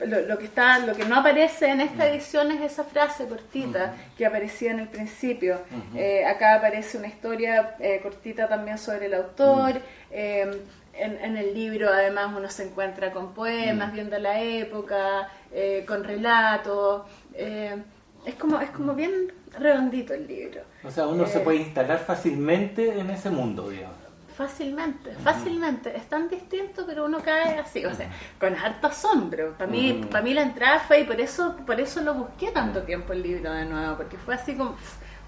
lo, 0.00 0.38
que 0.38 0.44
está, 0.44 0.78
lo 0.80 0.94
que 0.94 1.04
no 1.04 1.16
aparece 1.16 1.68
en 1.68 1.80
esta 1.80 2.04
mm. 2.04 2.08
edición 2.08 2.50
es 2.52 2.72
esa 2.72 2.84
frase 2.84 3.26
cortita 3.26 3.94
que 4.16 4.26
aparecía 4.26 4.70
en 4.72 4.80
el 4.80 4.88
principio. 4.88 5.60
Eh, 5.94 6.24
acá 6.24 6.54
aparece 6.54 6.98
una 6.98 7.08
historia 7.08 7.76
eh, 7.78 8.00
cortita 8.02 8.48
también 8.48 8.78
sobre 8.78 9.06
el 9.06 9.14
autor. 9.14 9.74
Mm. 10.10 10.52
en, 10.94 11.36
el 11.36 11.54
libro 11.54 11.90
además 11.92 12.32
uno 12.36 12.48
se 12.50 12.64
encuentra 12.64 13.12
con 13.12 13.34
poemas 13.34 13.90
mm. 13.90 13.94
viendo 13.94 14.18
la 14.18 14.40
época, 14.40 15.28
con 15.86 16.04
relatos. 16.04 17.02
es 17.34 18.34
como 18.36 18.60
es 18.60 18.70
como 18.70 18.94
bien 18.94 19.32
redondito 19.58 20.14
el 20.14 20.26
libro. 20.26 20.62
O 20.84 20.90
sea, 20.90 21.06
uno 21.06 21.26
se 21.26 21.38
eh, 21.38 21.42
puede 21.42 21.58
instalar 21.58 21.98
fácilmente 21.98 22.98
en 22.98 23.10
ese 23.10 23.30
mundo, 23.30 23.68
digamos. 23.68 24.07
Fácilmente, 24.38 25.10
fácilmente. 25.24 25.96
Es 25.96 26.08
tan 26.08 26.28
distinto, 26.28 26.84
pero 26.86 27.06
uno 27.06 27.18
cae 27.18 27.58
así, 27.58 27.84
o 27.84 27.92
sea, 27.92 28.08
con 28.38 28.54
harto 28.54 28.86
asombro. 28.86 29.54
Para 29.58 29.68
mí, 29.68 30.06
para 30.08 30.22
mí 30.22 30.32
la 30.32 30.42
entrada 30.42 30.78
fue 30.78 31.00
y 31.00 31.04
por 31.04 31.20
eso, 31.20 31.56
por 31.66 31.80
eso 31.80 32.00
lo 32.02 32.14
busqué 32.14 32.52
tanto 32.52 32.84
tiempo 32.84 33.12
el 33.12 33.24
libro 33.24 33.52
de 33.52 33.64
nuevo, 33.64 33.96
porque 33.96 34.16
fue 34.16 34.36
así 34.36 34.54
como 34.54 34.76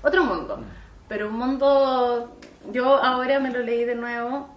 otro 0.01 0.23
mundo. 0.23 0.63
Pero 1.09 1.29
un 1.29 1.35
mundo, 1.35 2.39
yo 2.73 3.03
ahora 3.03 3.41
me 3.41 3.51
lo 3.51 3.59
leí 3.65 3.85
de 3.85 3.97
nuevo 3.97 4.49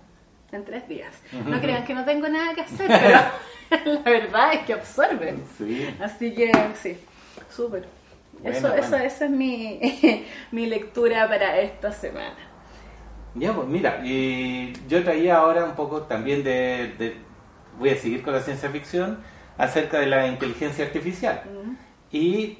en 0.51 0.63
tres 0.63 0.88
días. 0.88 1.19
No 1.48 1.60
crean 1.60 1.83
que 1.83 1.95
no 1.95 2.05
tengo 2.05 2.29
nada 2.29 2.53
que 2.53 2.62
hacer, 2.62 2.88
pero 3.72 3.91
la 4.03 4.12
verdad 4.12 4.53
es 4.53 4.65
que 4.67 4.74
absorbe. 4.74 5.33
Así 6.00 6.31
que 6.36 6.51
sí, 6.75 6.95
súper 7.50 7.88
eso, 8.43 8.74
eso, 8.75 8.98
esa 8.98 9.25
es 9.25 9.31
mi, 9.31 9.79
mi 10.51 10.67
lectura 10.67 11.27
para 11.27 11.60
esta 11.60 11.91
semana. 11.91 12.52
Ya, 13.36 13.54
pues 13.54 13.68
mira, 13.68 14.02
y 14.06 14.74
yo 14.88 15.04
traía 15.04 15.38
ahora 15.38 15.66
un 15.66 15.75
poco 15.75 16.04
también 16.04 16.44
de, 16.44 17.18
voy 17.80 17.90
a 17.90 17.98
seguir 17.98 18.22
con 18.22 18.34
la 18.34 18.42
ciencia 18.42 18.70
ficción, 18.70 19.20
acerca 19.58 20.00
de 20.00 20.08
la 20.08 20.28
inteligencia 20.28 20.86
artificial. 20.86 21.44
Y 22.12 22.60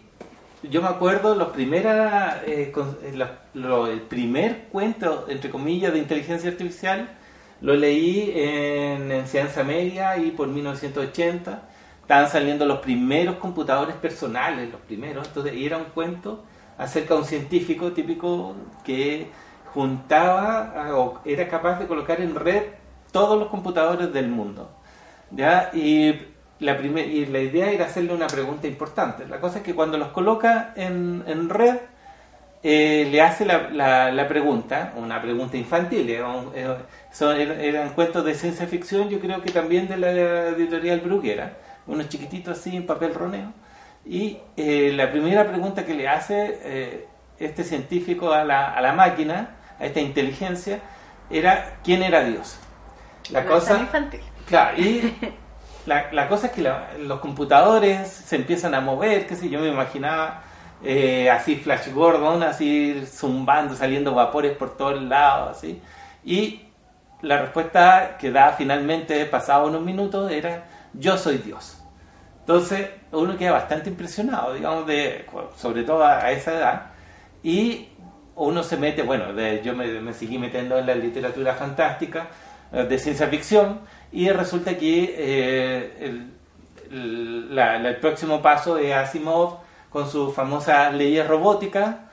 yo 0.63 0.82
me 0.82 0.88
acuerdo 0.88 1.36
los 1.36 1.50
primeras, 1.50 2.42
eh, 2.46 2.74
eh, 2.74 3.27
el 3.53 4.01
primer 4.01 4.63
cuento, 4.72 5.25
entre 5.30 5.50
comillas, 5.50 5.94
de 5.94 6.00
inteligencia 6.00 6.50
artificial, 6.50 7.18
lo 7.62 7.75
leí 7.75 8.32
en, 8.36 9.12
en 9.12 9.27
Ciencia 9.27 9.63
Media 9.63 10.18
y 10.18 10.32
por 10.32 10.48
1980 10.48 11.70
estaban 12.01 12.30
saliendo 12.30 12.65
los 12.65 12.80
primeros 12.80 13.38
computadores 13.38 13.96
personales, 13.96 14.70
los 14.72 14.82
primeros, 14.82 15.27
entonces 15.27 15.53
era 15.56 15.77
un 15.77 15.86
cuento 15.86 16.44
acerca 16.77 17.13
de 17.13 17.22
un 17.22 17.25
científico 17.25 17.94
típico 17.94 18.56
que 18.84 19.27
juntaba 19.74 20.74
ah, 20.75 20.96
o 20.96 21.22
era 21.25 21.48
capaz 21.48 21.80
de 21.80 21.88
colocar 21.88 22.22
en 22.22 22.36
red 22.36 22.63
todos 23.12 23.39
los 23.39 23.50
computadores 23.50 24.12
del 24.13 24.27
mundo. 24.27 24.70
¿ya? 25.32 25.70
Y, 25.74 26.13
la 26.60 26.80
y 26.80 27.25
la 27.25 27.39
idea 27.39 27.72
era 27.72 27.86
hacerle 27.86 28.13
una 28.13 28.27
pregunta 28.27 28.68
importante. 28.68 29.27
La 29.27 29.39
cosa 29.39 29.60
es 29.60 29.63
que 29.63 29.75
cuando 29.75 29.98
los 29.98 30.10
coloca 30.10 30.74
en, 30.75 31.24
en 31.27 31.50
red, 31.50 31.77
eh, 32.63 33.08
le 33.12 33.22
hace 33.22 33.46
la, 33.46 33.70
la, 34.12 34.27
pregunta, 34.27 34.94
una 34.96 35.22
pregunta 35.22 35.58
infantil, 35.58 36.10
eh, 36.10 36.24
son, 37.12 37.36
eran, 37.39 37.89
cuentos 37.89 38.24
de 38.24 38.34
ciencia 38.36 38.68
ficción, 38.68 39.10
yo 39.10 39.20
creo 39.20 39.42
que 39.42 39.51
también 39.51 39.89
de 39.89 39.98
la 39.98 40.12
editorial 40.50 41.01
Bruguera 41.01 41.58
unos 41.88 42.10
chiquititos 42.10 42.58
así 42.58 42.75
en 42.75 42.86
papel 42.86 43.13
roneo. 43.13 43.51
Y 44.06 44.38
eh, 44.58 44.92
la 44.94 45.12
primera 45.12 45.48
pregunta 45.48 45.86
que 45.86 45.94
le 45.94 46.08
hace 46.08 46.60
eh, 46.63 47.08
este 47.39 47.63
científico 47.63 48.32
a 48.32 48.44
la, 48.44 48.74
a 48.74 48.82
la, 48.82 48.94
máquina, 48.94 49.56
a 49.80 49.86
esta 49.86 50.00
inteligencia, 50.00 50.80
era 51.30 51.77
¿quién 51.84 52.03
era 52.03 52.24
Dios? 52.24 52.58
La 53.32 53.46
cosa 53.46 53.80
infantil. 53.80 54.22
Claro, 54.48 54.77
y 54.80 55.15
la, 55.86 56.12
la, 56.12 56.27
cosa 56.27 56.48
es 56.48 56.53
que 56.53 56.70
los 57.00 57.20
computadores 57.20 58.08
se 58.08 58.36
empiezan 58.36 58.75
a 58.75 58.82
mover, 58.82 59.25
qué 59.27 59.36
sé 59.36 59.50
yo, 59.50 59.60
me 59.60 59.70
imaginaba 59.70 60.44
eh, 60.84 61.30
así 61.30 61.56
Flash 61.56 61.94
Gordon, 61.94 62.44
así 62.44 63.03
zumbando, 63.06 63.75
saliendo 63.75 64.13
vapores 64.13 64.56
por 64.58 64.75
todos 64.75 65.01
lados, 65.01 65.58
así. 65.58 65.82
Y 66.25 66.63
la 67.22 67.42
respuesta 67.42 68.18
que 68.20 68.32
da 68.32 68.51
finalmente, 68.51 69.25
pasado 69.25 69.68
unos 69.68 69.82
minutos, 69.82 70.30
era 70.32 70.65
yo 70.94 71.18
soy 71.18 71.38
Dios. 71.38 71.80
Entonces 72.42 72.89
uno 73.12 73.38
queda 73.38 73.53
bastante 73.53 73.89
impresionado, 73.89 74.53
digamos, 74.53 74.86
de, 74.86 75.25
sobre 75.56 75.84
todo 75.84 76.03
a, 76.06 76.30
esa 76.32 76.51
edad, 76.51 76.82
y 77.42 77.88
uno 78.36 78.63
se 78.63 78.78
mete, 78.78 79.04
bueno, 79.04 79.25
yo 79.62 79.75
me, 79.75 80.13
seguí 80.13 80.38
metiendo 80.38 80.78
en 80.78 80.88
la 80.88 80.96
literatura 80.96 81.54
fantástica, 81.54 82.28
eh, 82.72 82.84
de 82.84 82.98
ciencia 82.98 83.28
ficción, 83.28 83.82
y 84.12 84.30
resulta 84.30 84.78
que 84.78 85.16
eh, 85.18 86.22
el, 86.92 87.98
próximo 88.02 88.42
paso 88.42 88.78
es 88.78 88.94
Asimov 88.94 89.60
con 89.90 90.10
su 90.10 90.32
famosa 90.32 90.92
leyes 90.92 91.28
robótica, 91.28 92.10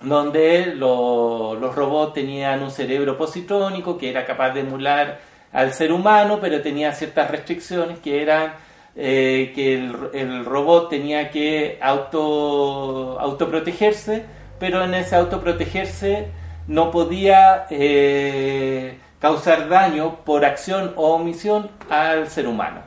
donde 0.00 0.74
los 0.74 1.74
robots 1.74 2.14
tenían 2.14 2.62
un 2.62 2.70
cerebro 2.70 3.16
positrónico 3.16 3.96
que 3.96 4.10
era 4.10 4.24
capaz 4.26 4.50
de 4.50 4.60
emular 4.60 5.20
al 5.52 5.72
ser 5.72 5.92
humano, 5.92 6.38
pero 6.40 6.60
tenía 6.60 6.92
ciertas 6.92 7.30
restricciones 7.30 7.98
que 8.00 8.22
eran 8.22 8.54
eh, 8.94 9.52
que 9.54 9.74
el, 9.74 10.44
robot 10.44 10.90
tenía 10.90 11.30
que 11.30 11.78
auto 11.80 13.18
autoprotegerse, 13.18 14.24
pero 14.62 14.84
en 14.84 14.94
ese 14.94 15.16
autoprotegerse 15.16 16.28
no 16.68 16.92
podía 16.92 17.66
eh, 17.68 18.96
causar 19.18 19.68
daño 19.68 20.24
por 20.24 20.44
acción 20.44 20.92
o 20.94 21.14
omisión 21.14 21.68
al 21.90 22.28
ser 22.28 22.46
humano. 22.46 22.82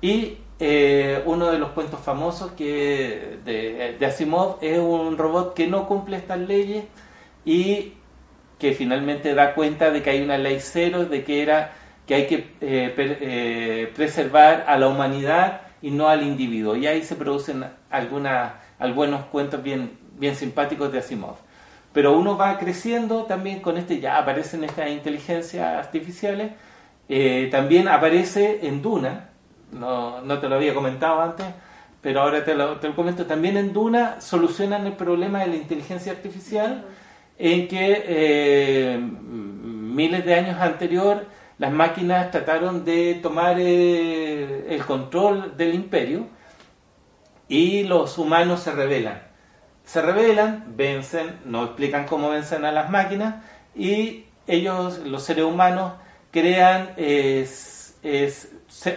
Y 0.00 0.38
eh, 0.60 1.24
uno 1.26 1.50
de 1.50 1.58
los 1.58 1.70
cuentos 1.70 1.98
famosos 1.98 2.52
que 2.52 3.40
de, 3.44 4.06
Asimov 4.06 4.58
es 4.60 4.78
un 4.78 5.18
robot 5.18 5.54
que 5.54 5.66
no 5.66 5.88
cumple 5.88 6.18
estas 6.18 6.38
leyes 6.38 6.84
y 7.44 7.94
que 8.56 8.72
finalmente 8.72 9.34
da 9.34 9.54
cuenta 9.54 9.90
de 9.90 10.02
que 10.02 10.10
hay 10.10 10.22
una 10.22 10.38
ley 10.38 10.58
cero, 10.60 11.04
de 11.04 11.24
que 11.24 11.42
era 11.42 11.72
que 12.06 12.14
hay 12.14 12.26
que 12.28 12.52
eh, 12.60 13.92
preservar 13.96 14.64
a 14.68 14.78
la 14.78 14.86
humanidad 14.86 15.62
y 15.82 15.90
no 15.90 16.08
al 16.08 16.22
individuo. 16.22 16.76
Y 16.76 16.86
ahí 16.86 17.02
se 17.02 17.16
producen 17.16 17.64
algunas, 17.90 18.52
algunos 18.78 19.24
cuentos 19.24 19.64
bien, 19.64 20.05
bien 20.18 20.34
simpáticos 20.34 20.92
de 20.92 20.98
Asimov. 20.98 21.36
Pero 21.92 22.16
uno 22.16 22.36
va 22.36 22.58
creciendo 22.58 23.24
también 23.24 23.60
con 23.60 23.78
este, 23.78 24.00
ya 24.00 24.18
aparecen 24.18 24.64
estas 24.64 24.90
inteligencias 24.90 25.66
artificiales, 25.76 26.52
eh, 27.08 27.48
también 27.50 27.88
aparece 27.88 28.66
en 28.66 28.82
Duna, 28.82 29.30
no, 29.72 30.20
no, 30.20 30.38
te 30.38 30.48
lo 30.48 30.56
había 30.56 30.74
comentado 30.74 31.20
antes, 31.20 31.46
pero 32.02 32.20
ahora 32.20 32.44
te 32.44 32.54
lo, 32.54 32.76
te 32.78 32.88
lo 32.88 32.94
comento, 32.94 33.26
también 33.26 33.56
en 33.56 33.72
Duna 33.72 34.20
solucionan 34.20 34.86
el 34.86 34.92
problema 34.92 35.40
de 35.40 35.46
la 35.48 35.56
inteligencia 35.56 36.12
artificial 36.12 36.84
en 37.38 37.68
que 37.68 38.04
eh, 38.06 38.98
miles 38.98 40.24
de 40.24 40.34
años 40.34 40.60
anterior 40.60 41.26
las 41.58 41.72
máquinas 41.72 42.30
trataron 42.30 42.84
de 42.84 43.14
tomar 43.22 43.56
eh, 43.58 44.66
el 44.68 44.84
control 44.84 45.56
del 45.56 45.74
imperio 45.74 46.26
y 47.48 47.84
los 47.84 48.18
humanos 48.18 48.60
se 48.60 48.72
rebelan. 48.72 49.22
Se 49.86 50.02
rebelan, 50.02 50.74
vencen, 50.76 51.38
no 51.46 51.64
explican 51.64 52.04
cómo 52.06 52.28
vencen 52.28 52.66
a 52.66 52.72
las 52.72 52.90
máquinas 52.90 53.36
y 53.74 54.26
ellos, 54.46 54.98
los 54.98 55.22
seres 55.22 55.44
humanos, 55.44 55.94
crean, 56.30 56.90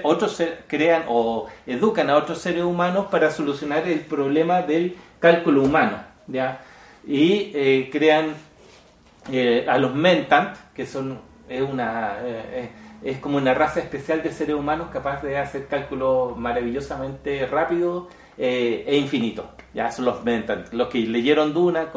otros 0.04 0.44
crean 0.68 1.06
o 1.08 1.48
educan 1.66 2.10
a 2.10 2.18
otros 2.18 2.40
seres 2.40 2.64
humanos 2.64 3.06
para 3.10 3.32
solucionar 3.32 3.88
el 3.88 4.02
problema 4.02 4.62
del 4.64 4.98
cálculo 5.20 5.64
humano, 5.64 6.00
¿ya? 6.28 6.60
Y 7.08 7.52
eh, 7.54 7.90
crean 7.92 8.34
eh, 9.32 9.66
a 9.70 9.78
los 9.78 9.96
Mentant, 9.96 10.58
que 10.74 10.86
son 10.86 11.20
es 11.48 11.62
una 11.62 12.18
eh, 12.24 12.70
es 13.04 13.18
como 13.20 13.38
una 13.38 13.54
raza 13.54 13.80
especial 13.80 14.22
de 14.22 14.32
seres 14.32 14.56
humanos 14.56 14.90
capaz 14.92 15.22
de 15.24 15.38
hacer 15.38 15.68
cálculos 15.68 16.38
maravillosamente 16.38 17.46
rápidos 17.48 18.08
e 18.40 18.98
infinitos. 18.98 19.46
Ya 19.74 19.92
son 19.92 20.06
los 20.06 20.88
que 20.88 21.00
leyeron 21.00 21.54
Duna 21.54 21.90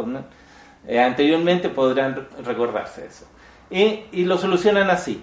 anteriormente 1.01 1.69
podrán 1.69 2.29
recordarse 2.45 3.07
eso. 3.07 3.27
Y, 3.71 4.25
lo 4.25 4.37
solucionan 4.37 4.91
así. 4.91 5.23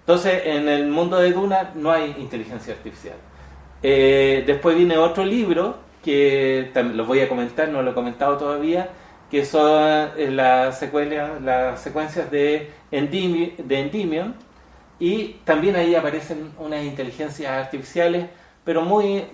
Entonces, 0.00 0.42
en 0.44 0.68
el 0.68 0.88
mundo 0.88 1.18
de 1.18 1.32
Duna 1.32 1.70
no 1.74 1.90
hay 1.92 2.14
inteligencia 2.18 2.74
artificial. 2.74 3.16
después 3.80 4.76
viene 4.76 4.98
otro 4.98 5.24
libro 5.24 5.76
que 6.02 6.70
también 6.74 6.96
lo 6.96 7.06
voy 7.06 7.20
a 7.20 7.28
comentar, 7.28 7.68
no 7.68 7.82
lo 7.82 7.92
he 7.92 7.94
comentado 7.94 8.36
todavía, 8.36 8.90
que 9.30 9.44
son 9.44 10.10
eh, 10.16 10.30
las, 10.30 10.78
secuencias, 10.78 11.40
las 11.40 11.80
secuencias 11.80 12.30
de, 12.30 12.70
de 12.90 13.78
Endymion, 13.80 14.34
y 14.98 15.36
también 15.44 15.76
ahí 15.76 15.94
aparecen 15.94 16.52
unas 16.58 16.84
inteligencias 16.84 17.50
artificiales, 17.50 18.26
pero 18.64 18.82
muy 18.82 19.24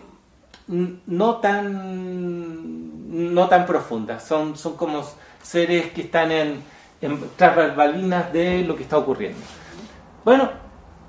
no 0.68 1.36
tan 1.36 2.78
no 3.08 3.48
tan 3.48 3.66
profundas, 3.66 4.22
son, 4.22 4.56
son 4.56 4.76
como 4.76 5.02
seres 5.42 5.90
que 5.92 6.02
están 6.02 6.30
en, 6.30 6.62
en 7.00 7.18
tras 7.36 7.74
balinas 7.74 8.32
de 8.32 8.64
lo 8.64 8.76
que 8.76 8.82
está 8.82 8.98
ocurriendo. 8.98 9.38
Bueno, 10.24 10.50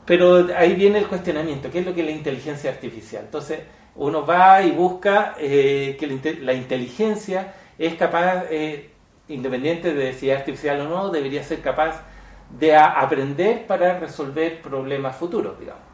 pero 0.06 0.48
ahí 0.58 0.74
viene 0.75 1.00
el 1.00 1.08
cuestionamiento, 1.08 1.70
¿qué 1.70 1.80
es 1.80 1.86
lo 1.86 1.94
que 1.94 2.01
es 2.01 2.08
la 2.08 2.13
inteligencia 2.13 2.72
artificial? 2.72 3.24
Entonces, 3.25 3.60
uno 3.96 4.25
va 4.25 4.62
y 4.63 4.72
busca 4.72 5.36
eh, 5.38 5.98
que 6.00 6.36
la 6.42 6.54
inteligencia 6.54 7.54
es 7.78 7.96
capaz, 7.96 8.46
eh, 8.50 8.92
independiente 9.28 9.94
de 9.94 10.13
si 10.13 10.30
es 10.30 10.38
artificial 10.38 10.82
o 10.82 10.89
no, 10.89 11.10
debería 11.10 11.44
ser 11.44 11.62
capaz 11.62 12.01
de 12.58 12.75
aprender 12.75 13.68
para 13.68 14.00
resolver 14.00 14.62
problemas 14.62 15.16
futuros, 15.16 15.60
digamos. 15.60 15.88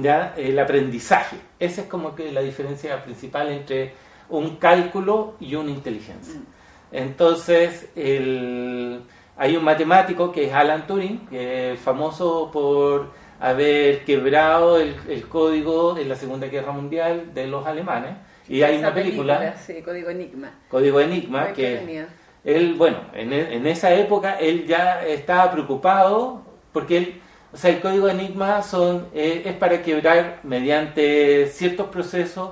¿Ya? 0.00 0.34
El 0.36 0.58
aprendizaje, 0.58 1.36
esa 1.58 1.82
es 1.82 1.86
como 1.88 2.14
que 2.14 2.30
la 2.32 2.40
diferencia 2.40 3.02
principal 3.02 3.50
entre 3.50 3.92
un 4.28 4.56
cálculo 4.56 5.34
y 5.40 5.54
una 5.54 5.70
inteligencia. 5.70 6.34
Mm. 6.34 6.96
Entonces, 6.96 7.88
hay 7.96 9.56
un 9.56 9.64
matemático 9.64 10.32
que 10.32 10.46
es 10.46 10.52
Alan 10.52 10.86
Turing, 10.86 11.26
que 11.26 11.72
es 11.72 11.80
famoso 11.80 12.50
por 12.52 13.12
haber 13.40 14.04
quebrado 14.04 14.80
el, 14.80 14.96
el 15.08 15.28
código 15.28 15.96
en 15.98 16.08
la 16.08 16.16
Segunda 16.16 16.46
Guerra 16.48 16.72
Mundial 16.72 17.34
de 17.34 17.46
los 17.46 17.66
alemanes 17.66 18.16
y 18.48 18.62
hay 18.62 18.78
una 18.78 18.94
película, 18.94 19.56
sí, 19.58 19.82
Código 19.82 20.08
Enigma. 20.08 20.50
Código 20.70 21.00
Enigma, 21.00 21.52
que 21.52 22.06
él, 22.44 22.74
bueno, 22.74 22.98
en, 23.12 23.32
e, 23.32 23.54
en, 23.54 23.66
esa 23.66 23.92
época 23.94 24.38
él 24.40 24.66
ya 24.66 25.04
estaba 25.04 25.50
preocupado 25.52 26.42
porque 26.72 26.96
él, 26.96 27.20
o 27.52 27.56
sea, 27.56 27.70
el 27.70 27.80
Código 27.80 28.08
Enigma 28.08 28.62
son, 28.62 29.06
eh, 29.14 29.42
es 29.46 29.54
para 29.54 29.82
quebrar 29.82 30.40
mediante 30.42 31.46
ciertos 31.46 31.88
procesos 31.88 32.50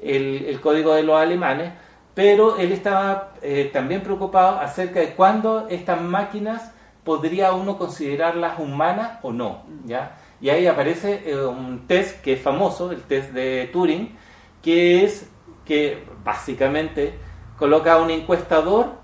el, 0.00 0.58
código 0.62 0.94
de 0.94 1.02
los 1.02 1.20
alemanes, 1.20 1.72
pero 2.14 2.56
él 2.56 2.72
estaba 2.72 3.34
eh, 3.42 3.68
también 3.72 4.02
preocupado 4.02 4.58
acerca 4.58 5.00
de 5.00 5.14
cuándo 5.14 5.66
estas 5.68 6.00
máquinas 6.00 6.72
podría 7.04 7.52
uno 7.52 7.76
considerarlas 7.76 8.58
humanas 8.58 9.18
o 9.22 9.32
no, 9.32 9.64
¿ya? 9.84 10.16
Y 10.40 10.50
ahí 10.50 10.66
aparece 10.66 11.24
eh, 11.26 11.36
un 11.36 11.86
test 11.86 12.22
que 12.22 12.34
es 12.34 12.40
famoso, 12.40 12.90
el 12.90 13.02
test 13.02 13.32
de 13.32 13.68
Turing, 13.72 14.16
que 14.62 15.04
es 15.04 15.28
que 15.64 16.04
básicamente 16.24 17.14
coloca 17.58 17.94
a 17.94 17.98
un 17.98 18.10
encuestador 18.10 18.96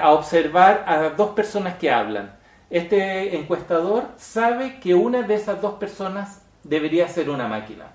a 0.00 0.12
observar 0.12 0.84
a 0.86 1.10
dos 1.10 1.30
personas 1.30 1.74
que 1.74 1.90
hablan. 1.90 2.37
Este 2.70 3.36
encuestador 3.36 4.04
sabe 4.16 4.78
que 4.80 4.94
una 4.94 5.22
de 5.22 5.34
esas 5.34 5.62
dos 5.62 5.74
personas 5.74 6.42
debería 6.62 7.08
ser 7.08 7.30
una 7.30 7.48
máquina. 7.48 7.92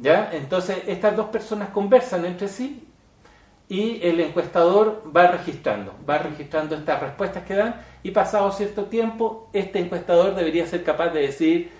¿ya? 0.00 0.30
Entonces 0.32 0.82
estas 0.86 1.16
dos 1.16 1.26
personas 1.26 1.70
conversan 1.70 2.24
entre 2.24 2.48
sí 2.48 2.86
y 3.68 4.00
el 4.06 4.20
encuestador 4.20 5.02
va 5.14 5.28
registrando, 5.28 5.94
va 6.08 6.18
registrando 6.18 6.76
estas 6.76 7.00
respuestas 7.00 7.44
que 7.44 7.54
dan 7.54 7.80
y 8.02 8.10
pasado 8.10 8.52
cierto 8.52 8.84
tiempo 8.84 9.48
este 9.52 9.78
encuestador 9.78 10.34
debería 10.34 10.66
ser 10.66 10.84
capaz 10.84 11.08
de 11.08 11.20
decir 11.20 11.70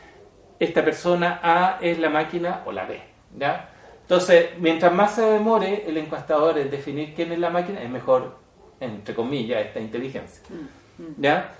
esta 0.58 0.84
persona 0.84 1.40
A 1.42 1.78
es 1.80 1.98
la 1.98 2.10
máquina 2.10 2.62
o 2.64 2.72
la 2.72 2.86
B. 2.86 3.00
¿ya? 3.38 3.70
Entonces, 4.02 4.50
mientras 4.58 4.92
más 4.92 5.14
se 5.14 5.22
demore 5.22 5.84
el 5.86 5.96
encuestador 5.96 6.58
en 6.58 6.70
definir 6.70 7.14
quién 7.14 7.32
es 7.32 7.38
la 7.38 7.50
máquina, 7.50 7.82
es 7.82 7.90
mejor, 7.90 8.36
entre 8.78 9.14
comillas, 9.14 9.64
esta 9.64 9.80
inteligencia. 9.80 10.42
Mm, 10.50 11.02
mm. 11.02 11.14
¿Ya? 11.18 11.54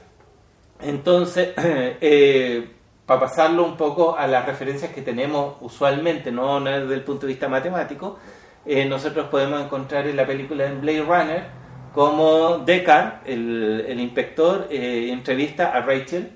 Entonces, 0.80 1.52
eh, 1.56 2.68
para 3.06 3.20
pasarlo 3.20 3.64
un 3.64 3.76
poco 3.76 4.16
a 4.16 4.26
las 4.26 4.46
referencias 4.46 4.92
que 4.92 5.02
tenemos 5.02 5.56
usualmente, 5.60 6.32
no 6.32 6.60
desde 6.60 6.94
el 6.94 7.02
punto 7.02 7.26
de 7.26 7.32
vista 7.32 7.48
matemático, 7.48 8.18
eh, 8.66 8.87
nosotros 8.87 9.28
podemos 9.28 9.62
encontrar 9.62 10.06
en 10.06 10.16
la 10.16 10.26
película 10.26 10.64
de 10.64 10.74
Blade 10.74 11.02
Runner 11.02 11.44
como 11.92 12.58
Deckard, 12.58 13.20
el, 13.26 14.00
inspector, 14.00 14.66
eh, 14.70 15.10
entrevista 15.12 15.68
a 15.68 15.82
Rachel 15.82 16.30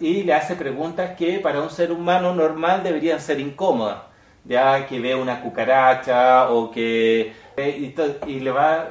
y 0.00 0.22
le 0.22 0.34
hace 0.34 0.56
preguntas 0.56 1.16
que 1.16 1.38
para 1.38 1.60
un 1.60 1.70
ser 1.70 1.90
humano 1.90 2.34
normal 2.34 2.82
deberían 2.82 3.20
ser 3.20 3.40
incómodas 3.40 4.14
ya 4.44 4.86
que 4.86 5.00
ve 5.00 5.14
una 5.14 5.40
cucaracha 5.40 6.50
o 6.50 6.70
que 6.70 7.32
y, 8.26 8.40
le 8.40 8.50
va 8.50 8.88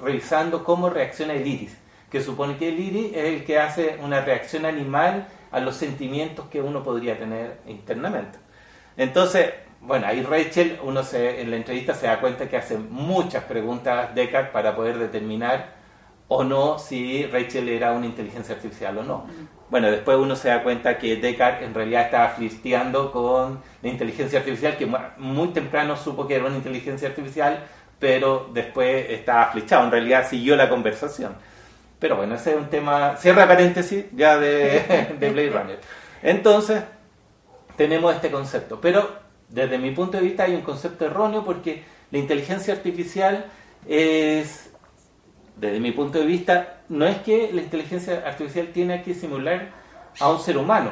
revisando 0.00 0.62
cómo 0.64 0.90
reacciona 0.90 1.34
el 1.34 1.46
iris, 1.46 1.78
que 2.12 2.20
supone 2.20 2.58
que 2.58 2.68
el 2.68 2.78
iris 2.78 3.12
es 3.14 3.24
el 3.24 3.44
que 3.44 3.58
hace 3.58 3.96
una 4.02 4.20
reacción 4.20 4.66
animal 4.66 5.26
a 5.50 5.60
los 5.60 5.76
sentimientos 5.76 6.46
que 6.48 6.60
uno 6.60 6.82
podría 6.82 7.18
tener 7.18 7.60
internamente. 7.66 8.38
Entonces, 8.98 9.50
bueno, 9.80 10.06
ahí 10.06 10.22
Rachel, 10.22 10.78
uno 10.84 11.02
se, 11.04 11.40
en 11.40 11.50
la 11.50 11.56
entrevista 11.56 11.94
se 11.94 12.06
da 12.06 12.20
cuenta 12.20 12.50
que 12.50 12.58
hace 12.58 12.76
muchas 12.76 13.44
preguntas 13.44 14.14
Descartes 14.14 14.52
para 14.52 14.76
poder 14.76 14.98
determinar 14.98 15.72
o 16.28 16.44
no 16.44 16.78
si 16.78 17.24
Rachel 17.24 17.70
era 17.70 17.92
una 17.92 18.04
inteligencia 18.04 18.56
artificial 18.56 18.98
o 18.98 19.02
no. 19.04 19.26
Bueno, 19.70 19.90
después 19.90 20.18
uno 20.18 20.36
se 20.36 20.50
da 20.50 20.62
cuenta 20.62 20.98
que 20.98 21.16
Descartes 21.16 21.66
en 21.66 21.72
realidad 21.72 22.02
estaba 22.02 22.28
flirteando 22.28 23.10
con 23.10 23.62
la 23.80 23.88
inteligencia 23.88 24.40
artificial, 24.40 24.76
que 24.76 24.86
muy 25.16 25.48
temprano 25.48 25.96
supo 25.96 26.26
que 26.26 26.34
era 26.34 26.44
una 26.44 26.56
inteligencia 26.56 27.08
artificial, 27.08 27.64
pero 27.98 28.50
después 28.52 29.08
estaba 29.08 29.46
flechado, 29.46 29.84
en 29.86 29.92
realidad 29.92 30.28
siguió 30.28 30.56
la 30.56 30.68
conversación. 30.68 31.34
Pero 32.02 32.16
bueno, 32.16 32.34
ese 32.34 32.50
es 32.50 32.56
un 32.56 32.68
tema, 32.68 33.16
cierra 33.16 33.46
paréntesis 33.46 34.06
ya 34.12 34.36
de, 34.36 35.14
de 35.20 35.30
Blade 35.30 35.50
Runner. 35.50 35.78
Entonces, 36.20 36.82
tenemos 37.76 38.12
este 38.12 38.28
concepto, 38.28 38.80
pero 38.80 39.08
desde 39.48 39.78
mi 39.78 39.92
punto 39.92 40.16
de 40.16 40.24
vista 40.24 40.42
hay 40.42 40.56
un 40.56 40.62
concepto 40.62 41.06
erróneo 41.06 41.44
porque 41.44 41.84
la 42.10 42.18
inteligencia 42.18 42.74
artificial 42.74 43.44
es 43.86 44.72
desde 45.56 45.78
mi 45.78 45.92
punto 45.92 46.18
de 46.18 46.26
vista, 46.26 46.80
no 46.88 47.06
es 47.06 47.18
que 47.18 47.52
la 47.52 47.62
inteligencia 47.62 48.24
artificial 48.26 48.72
tiene 48.72 49.00
que 49.04 49.14
simular 49.14 49.68
a 50.18 50.28
un 50.28 50.40
ser 50.40 50.58
humano. 50.58 50.90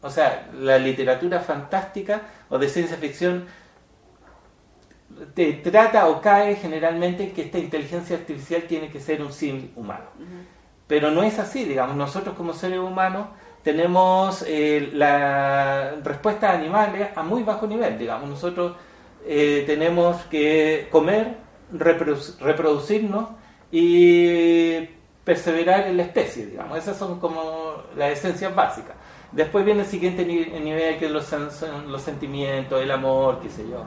O 0.00 0.10
sea, 0.10 0.48
la 0.54 0.78
literatura 0.78 1.40
fantástica 1.40 2.22
o 2.50 2.58
de 2.60 2.68
ciencia 2.68 2.96
ficción 2.98 3.46
te 5.34 5.52
trata 5.54 6.08
o 6.08 6.20
cae 6.20 6.56
generalmente 6.56 7.32
que 7.32 7.42
esta 7.42 7.58
inteligencia 7.58 8.16
artificial 8.16 8.62
tiene 8.62 8.88
que 8.90 9.00
ser 9.00 9.22
un 9.22 9.32
símil 9.32 9.72
humano. 9.76 10.06
Pero 10.86 11.10
no 11.10 11.22
es 11.22 11.38
así, 11.38 11.64
digamos, 11.64 11.96
nosotros 11.96 12.36
como 12.36 12.52
seres 12.52 12.78
humanos 12.78 13.28
tenemos 13.62 14.44
eh, 14.46 14.90
la 14.92 15.96
respuesta 16.04 16.52
animales 16.52 17.08
a 17.16 17.22
muy 17.22 17.42
bajo 17.42 17.66
nivel, 17.66 17.98
digamos, 17.98 18.28
nosotros 18.28 18.76
eh, 19.26 19.64
tenemos 19.66 20.22
que 20.26 20.88
comer, 20.92 21.36
reproducirnos 21.72 23.30
y 23.72 24.88
perseverar 25.24 25.88
en 25.88 25.96
la 25.96 26.04
especie, 26.04 26.46
digamos. 26.46 26.78
Esas 26.78 26.96
son 26.96 27.18
como 27.18 27.82
las 27.96 28.12
esencias 28.12 28.54
básicas. 28.54 28.94
Después 29.32 29.64
viene 29.64 29.80
el 29.80 29.86
siguiente 29.86 30.24
nivel 30.24 30.98
que 30.98 31.08
los, 31.08 31.34
los 31.88 32.00
sentimientos, 32.00 32.80
el 32.80 32.90
amor, 32.92 33.40
qué 33.42 33.50
sé 33.50 33.68
yo. 33.68 33.84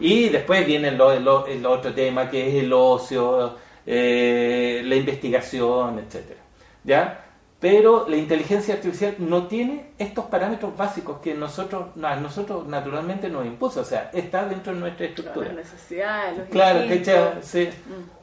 Y 0.00 0.28
después 0.28 0.66
viene 0.66 0.88
el, 0.88 1.66
otro 1.66 1.92
tema 1.94 2.28
que 2.30 2.48
es 2.48 2.64
el 2.64 2.72
ocio, 2.72 3.56
eh, 3.86 4.82
la 4.84 4.96
investigación, 4.96 5.98
etcétera. 5.98 6.40
¿Ya? 6.84 7.24
Pero 7.60 8.06
la 8.08 8.16
inteligencia 8.16 8.74
artificial 8.74 9.16
no 9.18 9.48
tiene 9.48 9.90
estos 9.98 10.26
parámetros 10.26 10.76
básicos 10.76 11.18
que 11.18 11.34
nosotros, 11.34 11.96
nosotros 11.96 12.66
naturalmente 12.68 13.28
nos 13.28 13.44
impuso, 13.44 13.80
o 13.80 13.84
sea, 13.84 14.10
está 14.12 14.46
dentro 14.46 14.72
de 14.72 14.78
nuestra 14.78 15.06
estructura. 15.06 15.48
Las 15.48 15.56
necesidades, 15.56 16.38
los 16.38 16.48
Claro, 16.48 16.86
que 16.86 17.04
sí. 17.42 17.68
Mm. 17.86 18.17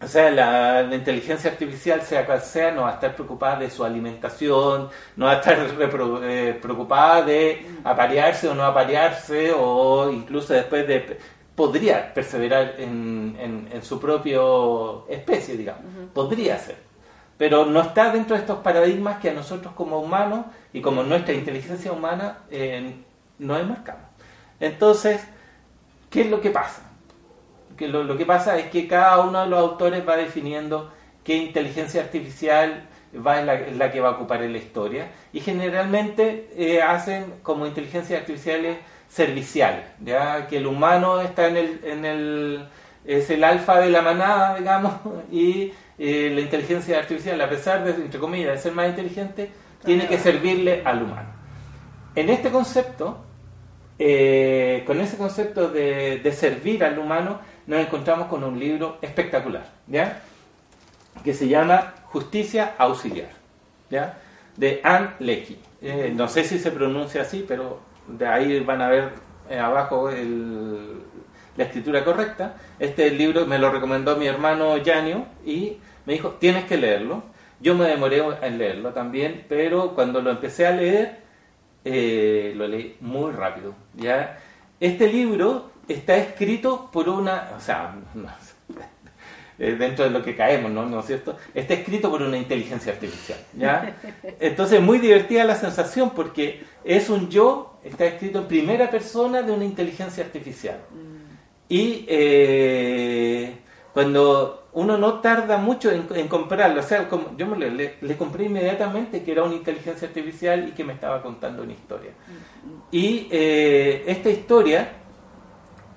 O 0.00 0.06
sea, 0.06 0.30
la, 0.30 0.94
inteligencia 0.94 1.50
artificial, 1.50 2.02
sea 2.02 2.24
cual 2.24 2.40
sea, 2.40 2.70
no 2.70 2.82
va 2.82 2.90
a 2.90 2.94
estar 2.94 3.14
preocupada 3.14 3.58
de 3.58 3.70
su 3.70 3.84
alimentación, 3.84 4.88
no 5.16 5.26
va 5.26 5.32
a 5.32 5.34
estar 5.36 5.58
eh, 6.22 6.58
preocupada 6.60 7.22
de 7.22 7.66
aparearse 7.82 8.48
o 8.48 8.54
no 8.54 8.64
aparearse, 8.64 9.52
o 9.52 10.10
incluso 10.10 10.54
después 10.54 10.86
de 10.86 11.18
podría 11.58 12.14
perseverar 12.14 12.76
en, 12.78 13.66
en, 13.72 13.82
su 13.82 13.98
propia 13.98 14.38
especie, 15.08 15.56
digamos. 15.56 15.82
Podría 16.14 16.56
ser. 16.56 16.76
Pero 17.36 17.66
no 17.66 17.80
está 17.80 18.12
dentro 18.12 18.36
de 18.36 18.42
estos 18.42 18.58
paradigmas 18.58 19.18
que 19.18 19.30
a 19.30 19.32
nosotros 19.32 19.74
como 19.74 19.98
humanos 19.98 20.46
y 20.72 20.80
como 20.80 21.02
nuestra 21.02 21.34
inteligencia 21.34 21.90
humana 21.90 22.38
eh, 22.48 22.94
nos 23.40 23.60
enmarcamos. 23.60 24.02
Entonces, 24.60 25.20
¿qué 26.08 26.20
es 26.20 26.30
lo 26.30 26.40
que 26.40 26.50
pasa? 26.50 26.87
Que 27.78 27.88
lo, 27.88 28.16
que 28.16 28.26
pasa 28.26 28.58
es 28.58 28.66
que 28.70 28.86
cada 28.88 29.20
uno 29.20 29.42
de 29.42 29.46
los 29.46 29.60
autores 29.60 30.06
va 30.06 30.16
definiendo 30.16 30.90
qué 31.24 31.36
inteligencia 31.36 32.02
artificial 32.02 32.88
va 33.14 33.40
es 33.40 33.76
la, 33.76 33.90
que 33.90 34.00
va 34.00 34.08
a 34.08 34.12
ocupar 34.12 34.42
en 34.42 34.52
la 34.52 34.58
historia 34.58 35.10
y 35.32 35.40
generalmente 35.40 36.50
eh, 36.56 36.82
hacen 36.82 37.34
como 37.42 37.66
inteligencias 37.66 38.20
artificiales 38.20 38.78
serviciales, 39.08 39.84
ya 40.04 40.46
que 40.46 40.58
el 40.58 40.66
humano 40.66 41.20
está 41.20 41.48
en 41.48 41.56
el, 41.56 41.80
en 41.84 42.04
el 42.04 42.68
es 43.04 43.30
el 43.30 43.42
alfa 43.42 43.80
de 43.80 43.90
la 43.90 44.02
manada, 44.02 44.54
digamos, 44.58 44.94
y 45.32 45.72
eh, 45.98 46.30
la 46.34 46.40
inteligencia 46.40 46.98
artificial, 46.98 47.40
a 47.40 47.48
pesar 47.48 47.84
de, 47.84 47.90
entre 47.92 48.20
comillas, 48.20 48.52
de 48.52 48.58
ser 48.58 48.72
más 48.72 48.88
inteligente, 48.88 49.50
tiene 49.84 50.06
que 50.06 50.18
servirle 50.18 50.82
al 50.84 51.02
humano. 51.02 51.30
En 52.14 52.28
este 52.28 52.50
concepto, 52.50 53.24
eh, 53.98 54.82
con 54.86 55.00
ese 55.00 55.16
concepto 55.16 55.68
de, 55.68 56.18
de, 56.18 56.32
servir 56.32 56.84
al 56.84 56.98
humano, 56.98 57.40
nos 57.68 57.80
encontramos 57.80 58.28
con 58.28 58.42
un 58.42 58.58
libro 58.58 58.96
espectacular, 59.02 59.66
¿ya? 59.86 60.22
que 61.22 61.34
se 61.34 61.48
llama 61.48 61.94
Justicia 62.04 62.74
Auxiliar, 62.78 63.28
¿ya? 63.90 64.18
de 64.56 64.80
Anne 64.82 65.10
Leckie. 65.18 65.58
Eh, 65.82 66.10
no 66.16 66.28
sé 66.28 66.44
si 66.44 66.58
se 66.58 66.70
pronuncia 66.70 67.22
así, 67.22 67.44
pero 67.46 67.80
de 68.06 68.26
ahí 68.26 68.60
van 68.60 68.80
a 68.80 68.88
ver 68.88 69.10
eh, 69.50 69.58
abajo 69.58 70.10
la 70.10 71.64
escritura 71.64 72.02
correcta. 72.04 72.56
Este 72.78 73.10
libro 73.10 73.44
me 73.44 73.58
lo 73.58 73.70
recomendó 73.70 74.16
mi 74.16 74.26
hermano 74.26 74.78
Yanio 74.78 75.26
y 75.44 75.76
me 76.06 76.14
dijo, 76.14 76.30
tienes 76.40 76.64
que 76.64 76.78
leerlo. 76.78 77.22
Yo 77.60 77.74
me 77.74 77.86
demoré 77.86 78.22
en 78.40 78.56
leerlo 78.56 78.94
también, 78.94 79.44
pero 79.46 79.94
cuando 79.94 80.22
lo 80.22 80.30
empecé 80.30 80.66
a 80.66 80.70
leer, 80.70 81.18
eh, 81.84 82.54
lo 82.56 82.66
leí 82.66 82.96
muy 83.00 83.30
rápido. 83.32 83.74
¿ya? 83.94 84.38
Este 84.80 85.12
libro 85.12 85.70
está 85.88 86.16
escrito 86.16 86.90
por 86.92 87.08
una, 87.08 87.50
o 87.56 87.60
sea, 87.60 87.94
eh, 89.58 89.76
dentro 89.78 90.04
de 90.04 90.10
lo 90.10 90.22
que 90.22 90.36
caemos, 90.36 90.70
¿no? 90.70 90.86
¿no 90.86 91.00
es 91.00 91.06
cierto? 91.06 91.36
Está 91.54 91.74
escrito 91.74 92.10
por 92.10 92.22
una 92.22 92.36
inteligencia 92.36 92.92
artificial, 92.92 93.38
¿ya? 93.54 93.96
Entonces, 94.40 94.80
muy 94.80 94.98
divertida 94.98 95.44
la 95.44 95.56
sensación 95.56 96.10
porque 96.10 96.64
es 96.84 97.10
un 97.10 97.28
yo, 97.28 97.78
está 97.82 98.04
escrito 98.04 98.40
en 98.40 98.46
primera 98.46 98.90
persona 98.90 99.42
de 99.42 99.52
una 99.52 99.64
inteligencia 99.64 100.24
artificial. 100.24 100.78
Mm. 100.90 101.18
Y 101.70 102.04
eh, 102.08 103.58
cuando 103.92 104.68
uno 104.74 104.96
no 104.96 105.14
tarda 105.14 105.56
mucho 105.56 105.90
en, 105.90 106.28
comprarlo, 106.28 106.80
o 106.80 106.84
sea, 106.84 107.08
como 107.08 107.36
yo 107.36 107.46
me 107.46 107.58
le, 107.58 107.96
le, 108.00 108.16
compré 108.16 108.44
inmediatamente 108.44 109.22
que 109.24 109.32
era 109.32 109.42
una 109.42 109.54
inteligencia 109.54 110.06
artificial 110.06 110.68
y 110.68 110.72
que 110.72 110.84
me 110.84 110.92
estaba 110.92 111.20
contando 111.20 111.62
una 111.62 111.72
historia. 111.72 112.12
Mm, 112.12 112.68
mm. 112.68 112.82
Y 112.92 113.28
eh, 113.30 114.04
esta 114.06 114.30
historia 114.30 114.88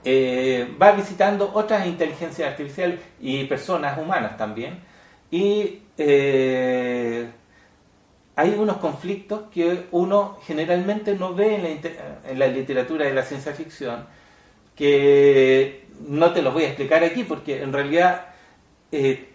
eh, 0.04 0.76
va 0.82 0.92
visitando 0.94 1.52
otras 1.54 1.86
inteligencias 1.86 2.50
artificiales 2.50 3.00
y 3.20 3.46
personas 3.46 3.98
humanas 3.98 4.38
también. 4.38 4.80
Y 5.30 5.82
eh, 5.98 7.30
hay 8.36 8.56
unos 8.58 8.78
conflictos 8.78 9.44
que 9.54 9.86
uno 9.92 10.40
generalmente 10.46 11.16
no 11.16 11.36
ve 11.36 11.80
en 12.26 12.40
la, 12.40 12.48
literatura 12.48 13.06
de 13.06 13.14
la 13.14 13.24
ciencia 13.24 13.54
ficción, 13.54 14.06
que 14.76 15.86
no 16.08 16.32
te 16.34 16.42
los 16.42 16.54
voy 16.54 16.64
a 16.64 16.68
explicar 16.68 17.04
aquí 17.04 17.24
porque 17.24 17.62
en 17.62 17.72
realidad 17.72 18.26
eh, 18.92 19.31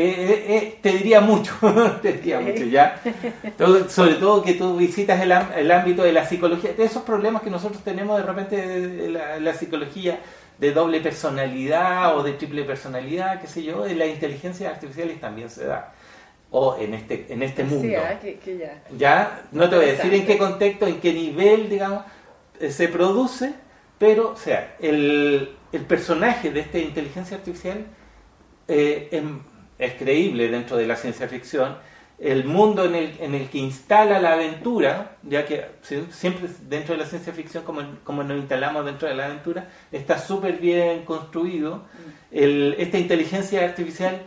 eh, 0.00 0.44
eh, 0.48 0.78
te 0.80 0.92
diría 0.92 1.20
mucho, 1.20 1.54
te 2.02 2.12
diría 2.12 2.38
mucho 2.40 2.64
ya. 2.64 3.00
sobre 3.88 4.14
todo 4.14 4.42
que 4.42 4.54
tú 4.54 4.76
visitas 4.76 5.20
el, 5.20 5.32
el, 5.32 5.70
ámbito 5.72 6.02
de 6.02 6.12
la 6.12 6.24
psicología, 6.24 6.72
de 6.72 6.84
esos 6.84 7.02
problemas 7.02 7.42
que 7.42 7.50
nosotros 7.50 7.82
tenemos 7.82 8.16
de 8.18 8.24
repente 8.24 8.56
de 8.56 9.40
la, 9.40 9.54
psicología 9.54 10.20
de 10.58 10.72
doble 10.72 11.00
personalidad 11.00 12.16
o 12.16 12.22
de 12.22 12.34
triple 12.34 12.62
personalidad, 12.62 13.40
qué 13.40 13.48
sé 13.48 13.64
yo, 13.64 13.82
de 13.82 13.96
las 13.96 14.08
inteligencias 14.08 14.72
artificiales 14.72 15.20
también 15.20 15.50
se 15.50 15.64
da. 15.64 15.92
O 16.50 16.76
en 16.78 16.94
este, 16.94 17.26
en 17.28 17.42
este 17.42 17.64
mundo. 17.64 17.98
Ah, 17.98 18.18
ya. 18.22 18.82
ya. 18.96 19.42
no 19.52 19.68
te 19.68 19.76
voy 19.76 19.84
a 19.84 19.92
decir 19.92 20.14
en 20.14 20.24
qué 20.26 20.38
contexto, 20.38 20.86
en 20.86 21.00
qué 21.00 21.12
nivel, 21.12 21.68
digamos, 21.68 22.04
eh, 22.60 22.70
se 22.70 22.88
produce, 22.88 23.52
pero, 23.98 24.30
o 24.30 24.36
sea, 24.36 24.76
el, 24.80 25.56
el 25.72 25.80
personaje 25.82 26.50
de 26.50 26.60
esta 26.60 26.78
inteligencia 26.78 27.36
artificial 27.36 27.84
eh, 28.68 29.08
es 29.78 29.94
creíble 29.94 30.48
dentro 30.48 30.76
de 30.76 30.86
la 30.86 30.96
ciencia 30.96 31.28
ficción, 31.28 31.76
el 32.18 32.44
mundo 32.44 32.84
en 32.84 32.96
el, 32.96 33.16
en 33.20 33.34
el 33.34 33.48
que 33.48 33.58
instala 33.58 34.18
la 34.18 34.32
aventura, 34.32 35.16
ya 35.22 35.46
que 35.46 35.66
siempre 36.10 36.48
dentro 36.68 36.94
de 36.94 37.02
la 37.02 37.06
ciencia 37.06 37.32
ficción, 37.32 37.62
como, 37.62 37.82
como 38.02 38.24
nos 38.24 38.38
instalamos 38.38 38.84
dentro 38.84 39.08
de 39.08 39.14
la 39.14 39.26
aventura, 39.26 39.68
está 39.92 40.18
súper 40.18 40.58
bien 40.58 41.04
construido. 41.04 41.84
El, 42.32 42.74
esta 42.78 42.98
inteligencia 42.98 43.64
artificial 43.64 44.22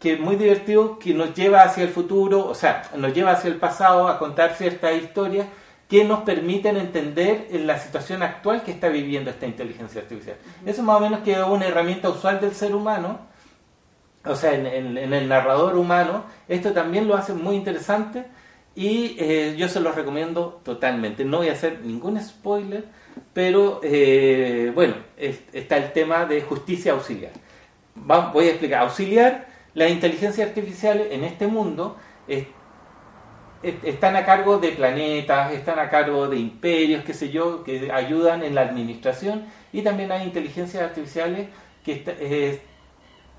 que 0.00 0.14
es 0.14 0.20
muy 0.20 0.36
divertido, 0.36 0.98
que 0.98 1.14
nos 1.14 1.34
lleva 1.34 1.62
hacia 1.62 1.82
el 1.82 1.88
futuro, 1.88 2.46
o 2.46 2.54
sea, 2.54 2.90
nos 2.96 3.14
lleva 3.14 3.32
hacia 3.32 3.48
el 3.48 3.56
pasado 3.56 4.08
a 4.08 4.18
contar 4.18 4.54
ciertas 4.54 4.94
historias 4.96 5.46
que 5.88 6.04
nos 6.04 6.20
permiten 6.20 6.76
entender 6.76 7.48
la 7.52 7.78
situación 7.78 8.22
actual 8.22 8.62
que 8.62 8.72
está 8.72 8.88
viviendo 8.88 9.30
esta 9.30 9.46
inteligencia 9.46 10.02
artificial. 10.02 10.36
Eso 10.66 10.82
más 10.82 10.96
o 10.96 11.00
menos 11.00 11.20
que 11.20 11.32
es 11.32 11.38
una 11.38 11.66
herramienta 11.66 12.10
usual 12.10 12.40
del 12.40 12.54
ser 12.54 12.74
humano, 12.74 13.20
o 14.24 14.36
sea, 14.36 14.54
en, 14.54 14.96
el 14.96 15.28
narrador 15.28 15.76
humano, 15.76 16.24
esto 16.48 16.72
también 16.72 17.06
lo 17.06 17.16
hace 17.16 17.34
muy 17.34 17.56
interesante 17.56 18.24
y 18.74 19.16
eh, 19.18 19.54
yo 19.56 19.68
se 19.68 19.80
lo 19.80 19.92
recomiendo 19.92 20.60
totalmente. 20.64 21.24
No 21.24 21.38
voy 21.38 21.48
a 21.48 21.52
hacer 21.52 21.80
ningún 21.82 22.20
spoiler, 22.20 22.84
pero 23.32 23.80
eh, 23.82 24.72
bueno, 24.74 24.94
está 25.16 25.76
el 25.76 25.92
tema 25.92 26.24
de 26.24 26.42
justicia 26.42 26.92
auxiliar. 26.92 27.32
voy 27.94 28.46
a 28.46 28.50
explicar. 28.50 28.82
Auxiliar, 28.82 29.46
las 29.74 29.90
inteligencias 29.90 30.48
artificiales 30.48 31.08
en 31.10 31.24
este 31.24 31.46
mundo 31.46 31.96
están 33.62 34.16
a 34.16 34.24
cargo 34.24 34.58
de 34.58 34.70
planetas, 34.70 35.52
están 35.52 35.78
a 35.78 35.88
cargo 35.88 36.28
de 36.28 36.38
imperios, 36.38 37.04
qué 37.04 37.14
sé 37.14 37.30
yo, 37.30 37.62
que 37.62 37.90
ayudan 37.92 38.42
en 38.42 38.54
la 38.54 38.62
administración 38.62 39.46
y 39.72 39.82
también 39.82 40.12
hay 40.12 40.24
inteligencias 40.24 40.82
artificiales 40.82 41.48
que 41.84 41.94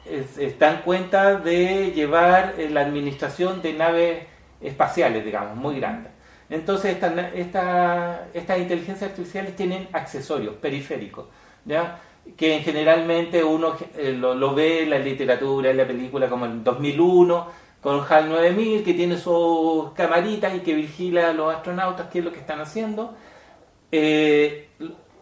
eh, 0.06 0.26
están 0.39 0.82
cuenta 0.82 1.36
de 1.36 1.91
llevar 1.91 2.56
eh, 2.58 2.70
la 2.70 2.82
administración 2.82 3.62
de 3.62 3.74
naves 3.74 4.24
espaciales, 4.62 5.24
digamos, 5.24 5.56
muy 5.56 5.80
grandes. 5.80 6.12
Entonces, 6.50 6.96
estas 6.96 8.60
inteligencias 8.60 9.10
artificiales 9.10 9.56
tienen 9.56 9.88
accesorios 9.94 10.56
periféricos, 10.56 11.26
¿ya? 11.65 12.00
que 12.38 12.60
generalmente 12.60 13.44
uno 13.44 13.76
eh, 13.96 14.12
lo, 14.12 14.56
ve 14.56 14.84
en 14.84 14.89
la 14.89 15.00
literatura, 15.00 15.70
en 15.70 15.78
la 15.78 15.88
película, 15.88 16.28
como 16.28 16.46
en 16.46 16.63
2001, 16.63 17.48
con 17.82 18.04
HAL 18.08 18.30
9000, 18.30 18.84
que 18.84 18.94
tiene 18.94 19.18
sus 19.18 19.91
camaritas 19.91 20.56
y 20.56 20.60
que 20.60 20.74
vigila 20.74 21.30
a 21.30 21.34
los 21.34 21.54
astronautas 21.54 22.08
qué 22.12 22.20
es 22.20 22.26
lo 22.26 22.32
que 22.32 22.39
están 22.39 22.60
haciendo. 22.60 23.15
Eh, 23.91 24.70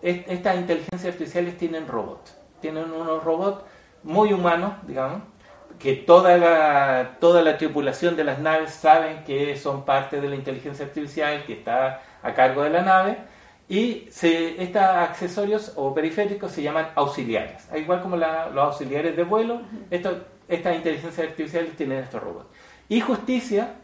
estas 0.01 0.57
inteligencias 0.57 1.13
artificiales 1.13 1.57
tienen 1.57 1.87
robots, 1.87 2.35
tienen 2.61 2.91
unos 2.91 3.23
robots 3.23 3.63
muy 4.03 4.33
humanos, 4.33 4.73
digamos, 4.87 5.21
que 5.79 5.95
toda 5.95 6.37
la, 6.37 7.17
toda 7.19 7.41
la 7.41 7.57
tripulación 7.57 8.15
de 8.15 8.23
las 8.23 8.39
naves 8.39 8.71
saben 8.71 9.23
que 9.23 9.57
son 9.57 9.83
parte 9.85 10.21
de 10.21 10.29
la 10.29 10.35
inteligencia 10.35 10.85
artificial 10.85 11.43
que 11.45 11.53
está 11.53 12.01
a 12.21 12.33
cargo 12.33 12.63
de 12.63 12.69
la 12.69 12.81
nave 12.81 13.17
y 13.67 14.07
estos 14.09 14.81
accesorios 14.81 15.73
o 15.75 15.93
periféricos 15.93 16.51
se 16.51 16.61
llaman 16.61 16.89
auxiliares, 16.95 17.67
igual 17.75 18.01
como 18.01 18.17
los 18.17 18.55
auxiliares 18.55 19.15
de 19.15 19.23
vuelo, 19.23 19.61
estas 19.89 20.75
inteligencias 20.75 21.27
artificiales 21.27 21.75
tienen 21.75 21.99
estos 21.99 22.21
robots. 22.21 22.47
Y 22.89 22.99
justicia 22.99 23.75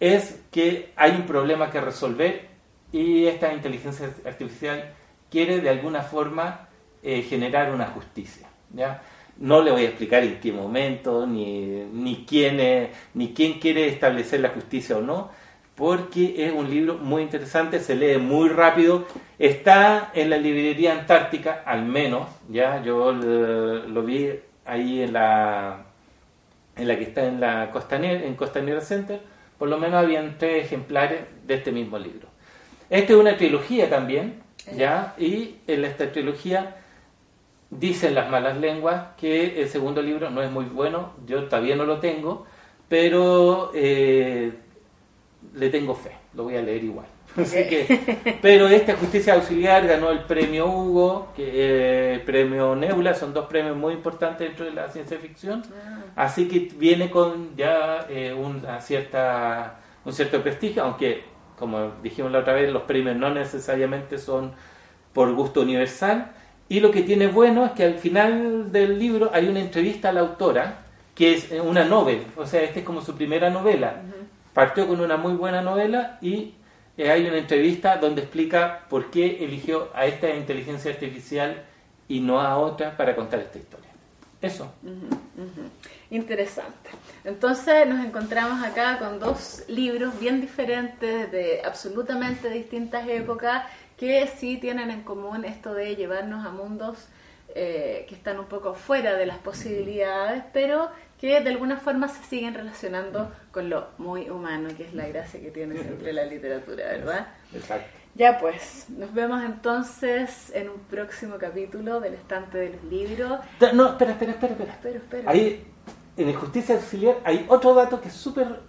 es 0.00 0.40
que 0.50 0.92
hay 0.96 1.12
un 1.12 1.26
problema 1.26 1.70
que 1.70 1.80
resolver 1.80 2.48
y 2.92 3.26
esta 3.26 3.52
inteligencia 3.52 4.08
artificial 4.24 4.92
quiere 5.30 5.60
de 5.60 5.68
alguna 5.68 6.02
forma 6.02 6.68
eh, 7.02 7.22
generar 7.22 7.72
una 7.72 7.86
justicia. 7.86 8.48
¿ya? 8.72 9.02
No 9.38 9.62
le 9.62 9.72
voy 9.72 9.82
a 9.82 9.88
explicar 9.88 10.22
en 10.22 10.38
qué 10.40 10.52
momento, 10.52 11.26
ni, 11.26 11.84
ni, 11.92 12.24
quién 12.26 12.90
ni 13.14 13.34
quién 13.34 13.58
quiere 13.58 13.88
establecer 13.88 14.40
la 14.40 14.50
justicia 14.50 14.96
o 14.96 15.00
no, 15.00 15.30
porque 15.74 16.46
es 16.46 16.52
un 16.52 16.70
libro 16.70 16.98
muy 16.98 17.22
interesante, 17.22 17.80
se 17.80 17.96
lee 17.96 18.18
muy 18.18 18.48
rápido, 18.48 19.06
está 19.38 20.12
en 20.14 20.30
la 20.30 20.36
librería 20.36 20.92
antártica, 20.92 21.62
al 21.66 21.84
menos, 21.84 22.28
ya 22.48 22.82
yo 22.82 23.12
lo, 23.12 24.02
vi 24.02 24.30
ahí 24.64 25.02
en 25.02 25.12
la, 25.12 25.86
en 26.76 26.88
la 26.88 26.96
que 26.96 27.04
está 27.04 27.26
en 27.26 27.40
la 27.40 27.70
Costanera, 27.72 28.24
en 28.24 28.36
Costanera 28.36 28.80
Center, 28.80 29.20
por 29.58 29.68
lo 29.68 29.78
menos 29.78 30.02
habían 30.02 30.36
tres 30.38 30.66
ejemplares 30.66 31.22
de 31.44 31.54
este 31.54 31.72
mismo 31.72 31.98
libro. 31.98 32.28
Esta 32.88 33.12
es 33.12 33.18
una 33.18 33.36
trilogía 33.36 33.90
también, 33.90 34.42
¿ya? 34.76 35.14
Y 35.18 35.56
en 35.66 35.84
esta 35.84 36.12
trilogía 36.12 36.76
dicen 37.78 38.14
las 38.14 38.30
malas 38.30 38.58
lenguas 38.58 39.08
que 39.18 39.60
el 39.62 39.68
segundo 39.68 40.02
libro 40.02 40.30
no 40.30 40.42
es 40.42 40.50
muy 40.50 40.64
bueno, 40.64 41.12
yo 41.26 41.44
todavía 41.44 41.76
no 41.76 41.84
lo 41.84 41.98
tengo, 41.98 42.46
pero 42.88 43.70
eh, 43.74 44.52
le 45.54 45.70
tengo 45.70 45.94
fe, 45.94 46.12
lo 46.34 46.44
voy 46.44 46.56
a 46.56 46.62
leer 46.62 46.84
igual. 46.84 47.06
pero 48.42 48.68
esta 48.68 48.94
Justicia 48.94 49.34
Auxiliar 49.34 49.86
ganó 49.86 50.10
el 50.10 50.20
premio 50.20 50.66
Hugo, 50.66 51.32
que, 51.34 52.14
eh, 52.14 52.18
premio 52.20 52.76
Nebula, 52.76 53.14
son 53.14 53.34
dos 53.34 53.46
premios 53.46 53.76
muy 53.76 53.94
importantes 53.94 54.46
dentro 54.46 54.64
de 54.64 54.72
la 54.72 54.88
ciencia 54.88 55.18
ficción, 55.18 55.62
ah. 55.74 56.04
así 56.14 56.46
que 56.46 56.72
viene 56.76 57.10
con 57.10 57.56
ya 57.56 58.06
eh, 58.08 58.32
una 58.32 58.80
cierta, 58.80 59.80
un 60.04 60.12
cierto 60.12 60.40
prestigio, 60.42 60.84
aunque 60.84 61.24
como 61.58 61.92
dijimos 62.02 62.32
la 62.32 62.40
otra 62.40 62.52
vez, 62.52 62.72
los 62.72 62.82
premios 62.82 63.16
no 63.16 63.30
necesariamente 63.30 64.18
son 64.18 64.52
por 65.12 65.32
gusto 65.34 65.60
universal, 65.60 66.32
y 66.68 66.80
lo 66.80 66.90
que 66.90 67.02
tiene 67.02 67.26
bueno 67.26 67.66
es 67.66 67.72
que 67.72 67.84
al 67.84 67.94
final 67.94 68.72
del 68.72 68.98
libro 68.98 69.30
hay 69.32 69.48
una 69.48 69.60
entrevista 69.60 70.08
a 70.08 70.12
la 70.12 70.20
autora, 70.20 70.78
que 71.14 71.34
es 71.34 71.50
una 71.62 71.84
novela, 71.84 72.24
o 72.36 72.46
sea, 72.46 72.62
esta 72.62 72.80
es 72.80 72.84
como 72.84 73.00
su 73.00 73.14
primera 73.14 73.50
novela. 73.50 74.02
Partió 74.52 74.86
con 74.86 75.00
una 75.00 75.16
muy 75.16 75.34
buena 75.34 75.62
novela 75.62 76.18
y 76.20 76.54
eh, 76.96 77.10
hay 77.10 77.26
una 77.26 77.38
entrevista 77.38 77.96
donde 77.96 78.22
explica 78.22 78.86
por 78.88 79.10
qué 79.10 79.44
eligió 79.44 79.90
a 79.94 80.06
esta 80.06 80.30
inteligencia 80.30 80.92
artificial 80.92 81.64
y 82.08 82.20
no 82.20 82.40
a 82.40 82.56
otra 82.58 82.96
para 82.96 83.16
contar 83.16 83.40
esta 83.40 83.58
historia. 83.58 83.90
Eso. 84.40 84.70
Interesante. 86.10 86.90
Entonces 87.24 87.88
nos 87.88 88.04
encontramos 88.04 88.62
acá 88.62 88.98
con 88.98 89.18
dos 89.18 89.64
libros 89.68 90.18
bien 90.20 90.40
diferentes, 90.40 91.32
de 91.32 91.62
absolutamente 91.64 92.50
distintas 92.50 93.08
épocas, 93.08 93.64
que 94.04 94.26
sí 94.26 94.58
tienen 94.58 94.90
en 94.90 95.02
común 95.02 95.44
esto 95.44 95.72
de 95.72 95.96
llevarnos 95.96 96.44
a 96.44 96.50
mundos 96.50 97.08
eh, 97.54 98.04
que 98.08 98.14
están 98.14 98.38
un 98.38 98.46
poco 98.46 98.74
fuera 98.74 99.14
de 99.14 99.26
las 99.26 99.38
posibilidades, 99.38 100.42
pero 100.52 100.88
que 101.20 101.40
de 101.40 101.50
alguna 101.50 101.78
forma 101.78 102.08
se 102.08 102.22
siguen 102.24 102.52
relacionando 102.52 103.30
con 103.50 103.70
lo 103.70 103.88
muy 103.96 104.28
humano, 104.28 104.68
que 104.76 104.84
es 104.84 104.92
la 104.92 105.06
gracia 105.06 105.40
que 105.40 105.50
tiene 105.50 105.78
siempre 105.78 106.12
la 106.12 106.26
literatura, 106.26 106.84
¿verdad? 106.84 107.28
Exacto. 107.54 107.86
Ya 108.14 108.38
pues, 108.38 108.86
nos 108.90 109.12
vemos 109.14 109.42
entonces 109.42 110.52
en 110.54 110.68
un 110.68 110.80
próximo 110.80 111.36
capítulo 111.38 112.00
del 112.00 112.14
estante 112.14 112.58
de 112.58 112.70
los 112.70 112.84
libros. 112.84 113.40
No, 113.72 113.88
espera, 113.90 114.12
espera, 114.12 114.32
espera. 114.32 114.54
espera. 114.54 114.96
espera, 114.96 115.30
Ahí, 115.30 115.64
en 116.16 116.28
el 116.28 116.36
Justicia 116.36 116.74
Auxiliar 116.74 117.16
hay 117.24 117.46
otro 117.48 117.74
dato 117.74 118.00
que 118.00 118.08
es 118.08 118.14
súper 118.14 118.60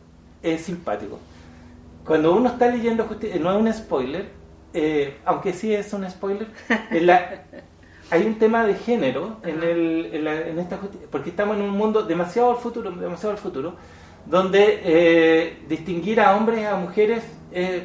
eh, 0.42 0.58
simpático. 0.58 1.20
Cuando 2.06 2.36
uno 2.36 2.50
está 2.50 2.68
leyendo 2.70 3.06
Justicia, 3.06 3.40
no 3.40 3.52
es 3.52 3.58
un 3.58 3.74
spoiler, 3.74 4.45
eh, 4.78 5.20
aunque 5.24 5.54
sí 5.54 5.74
es 5.74 5.94
un 5.94 6.10
spoiler, 6.10 6.48
hay 8.12 8.26
un 8.26 8.38
tema 8.38 8.66
de 8.66 8.76
género 8.76 9.38
en, 9.44 9.64
el, 9.64 10.28
en, 10.28 10.60
esta 10.60 10.78
porque 11.10 11.30
estamos 11.30 11.56
en 11.56 11.64
un 11.64 11.70
mundo 11.70 12.04
demasiado 12.04 12.52
al 12.52 12.58
futuro, 12.58 12.92
demasiado 12.92 13.32
al 13.32 13.38
futuro, 13.38 13.76
donde 14.26 14.82
eh, 14.84 15.64
distinguir 15.70 16.20
a 16.20 16.36
hombres 16.36 16.60
y 16.60 16.66
a 16.66 16.76
mujeres 16.76 17.24
eh, 17.54 17.84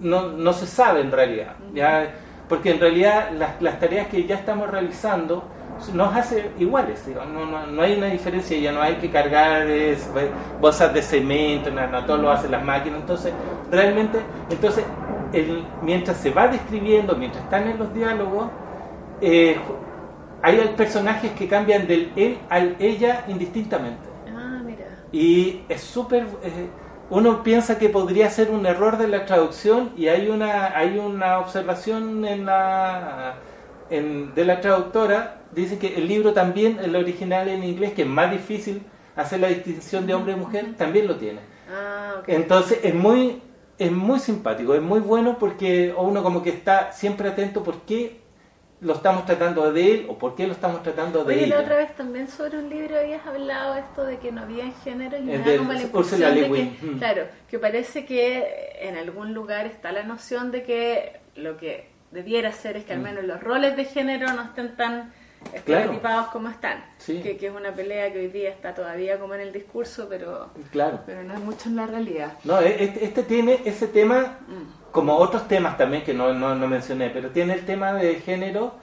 no, 0.00 0.28
no, 0.28 0.52
se 0.52 0.66
sabe 0.66 1.00
en 1.00 1.10
realidad, 1.10 1.56
ya 1.74 2.14
porque 2.50 2.70
en 2.70 2.80
realidad 2.80 3.30
las, 3.32 3.60
las, 3.62 3.80
tareas 3.80 4.08
que 4.08 4.26
ya 4.26 4.34
estamos 4.34 4.70
realizando 4.70 5.42
nos 5.94 6.14
hace 6.14 6.50
iguales, 6.58 7.02
no, 7.14 7.46
no, 7.46 7.66
no, 7.66 7.82
hay 7.82 7.96
una 7.96 8.08
diferencia, 8.08 8.58
ya 8.58 8.72
no 8.72 8.82
hay 8.82 8.96
que 8.96 9.10
cargar 9.10 9.66
bolsas 10.60 10.92
de 10.92 11.00
cemento, 11.00 11.70
nada, 11.70 12.04
todo 12.04 12.18
lo 12.18 12.30
hacen 12.30 12.50
las 12.50 12.62
máquinas, 12.62 13.00
entonces 13.00 13.32
realmente, 13.70 14.18
entonces 14.50 14.84
mientras 15.82 16.16
se 16.18 16.30
va 16.30 16.48
describiendo, 16.48 17.16
mientras 17.16 17.44
están 17.44 17.68
en 17.68 17.78
los 17.78 17.92
diálogos, 17.92 18.50
eh, 19.20 19.56
hay 20.42 20.56
personajes 20.76 21.32
que 21.32 21.48
cambian 21.48 21.86
del 21.86 22.12
él 22.16 22.38
al 22.48 22.76
ella 22.78 23.24
indistintamente. 23.28 24.08
Ah, 24.28 24.60
mira. 24.64 24.86
Y 25.12 25.62
es 25.68 25.80
súper... 25.80 26.24
Eh, 26.42 26.68
uno 27.10 27.42
piensa 27.42 27.78
que 27.78 27.88
podría 27.88 28.28
ser 28.28 28.50
un 28.50 28.66
error 28.66 28.98
de 28.98 29.08
la 29.08 29.24
traducción 29.24 29.92
y 29.96 30.08
hay 30.08 30.28
una 30.28 30.76
hay 30.76 30.98
una 30.98 31.38
observación 31.38 32.24
en 32.26 32.44
la 32.44 33.36
de 33.88 34.44
la 34.44 34.60
traductora 34.60 35.40
dice 35.52 35.78
que 35.78 35.96
el 35.96 36.06
libro 36.06 36.34
también 36.34 36.78
el 36.78 36.94
original 36.94 37.48
en 37.48 37.64
inglés 37.64 37.94
que 37.94 38.02
es 38.02 38.08
más 38.08 38.30
difícil 38.30 38.82
hacer 39.16 39.40
la 39.40 39.48
distinción 39.48 40.06
de 40.06 40.12
hombre 40.12 40.34
y 40.34 40.36
mujer 40.36 40.74
también 40.76 41.06
lo 41.06 41.16
tiene 41.16 41.40
ah, 41.72 42.16
entonces 42.26 42.80
es 42.82 42.94
muy 42.94 43.40
es 43.78 43.92
muy 43.92 44.18
simpático, 44.18 44.74
es 44.74 44.82
muy 44.82 45.00
bueno 45.00 45.38
porque 45.38 45.94
uno 45.96 46.22
como 46.22 46.42
que 46.42 46.50
está 46.50 46.92
siempre 46.92 47.28
atento 47.28 47.62
por 47.62 47.82
qué 47.82 48.20
lo 48.80 48.94
estamos 48.94 49.26
tratando 49.26 49.72
de 49.72 49.92
él 49.92 50.06
o 50.08 50.18
por 50.18 50.36
qué 50.36 50.46
lo 50.46 50.52
estamos 50.52 50.82
tratando 50.82 51.24
de 51.24 51.34
Oye, 51.34 51.44
ella. 51.46 51.56
la 51.56 51.62
otra 51.62 51.76
vez 51.76 51.94
también 51.96 52.28
sobre 52.28 52.58
un 52.58 52.68
libro 52.68 52.98
habías 52.98 53.26
hablado 53.26 53.74
esto 53.74 54.04
de 54.04 54.18
que 54.18 54.30
no 54.30 54.42
había 54.42 54.70
género 54.84 55.18
y 55.18 55.22
me 55.22 55.38
da 55.38 55.56
como 55.56 55.72
la 55.72 55.82
impresión 55.82 56.34
de 56.34 56.50
que, 56.50 56.86
mm. 56.86 56.98
claro, 56.98 57.22
que 57.48 57.58
parece 57.58 58.04
que 58.04 58.76
en 58.80 58.96
algún 58.96 59.34
lugar 59.34 59.66
está 59.66 59.90
la 59.90 60.04
noción 60.04 60.50
de 60.52 60.62
que 60.62 61.20
lo 61.34 61.56
que 61.56 61.88
debiera 62.12 62.52
ser 62.52 62.76
es 62.76 62.84
que 62.84 62.92
al 62.92 63.00
mm. 63.00 63.02
menos 63.02 63.24
los 63.24 63.40
roles 63.42 63.76
de 63.76 63.84
género 63.84 64.32
no 64.32 64.42
estén 64.42 64.76
tan 64.76 65.12
estereotipados 65.52 66.28
como 66.28 66.48
están. 66.48 66.84
Que, 67.04 67.36
que, 67.36 67.46
es 67.46 67.54
una 67.54 67.72
pelea 67.72 68.12
que 68.12 68.18
hoy 68.18 68.28
día 68.28 68.50
está 68.50 68.74
todavía 68.74 69.18
como 69.18 69.34
en 69.34 69.40
el 69.40 69.52
discurso, 69.52 70.06
pero, 70.08 70.50
claro. 70.70 71.00
pero 71.06 71.22
no 71.22 71.34
es 71.34 71.40
mucho 71.40 71.68
en 71.68 71.76
la 71.76 71.86
realidad. 71.86 72.34
No, 72.44 72.58
este, 72.60 73.04
este 73.04 73.22
tiene 73.22 73.62
ese 73.64 73.88
tema, 73.88 74.38
mm. 74.46 74.90
como 74.92 75.16
otros 75.16 75.48
temas 75.48 75.78
también 75.78 76.04
que 76.04 76.12
no, 76.12 76.34
no, 76.34 76.54
no, 76.54 76.68
mencioné, 76.68 77.10
pero 77.10 77.30
tiene 77.30 77.54
el 77.54 77.64
tema 77.64 77.94
de 77.94 78.16
género 78.16 78.74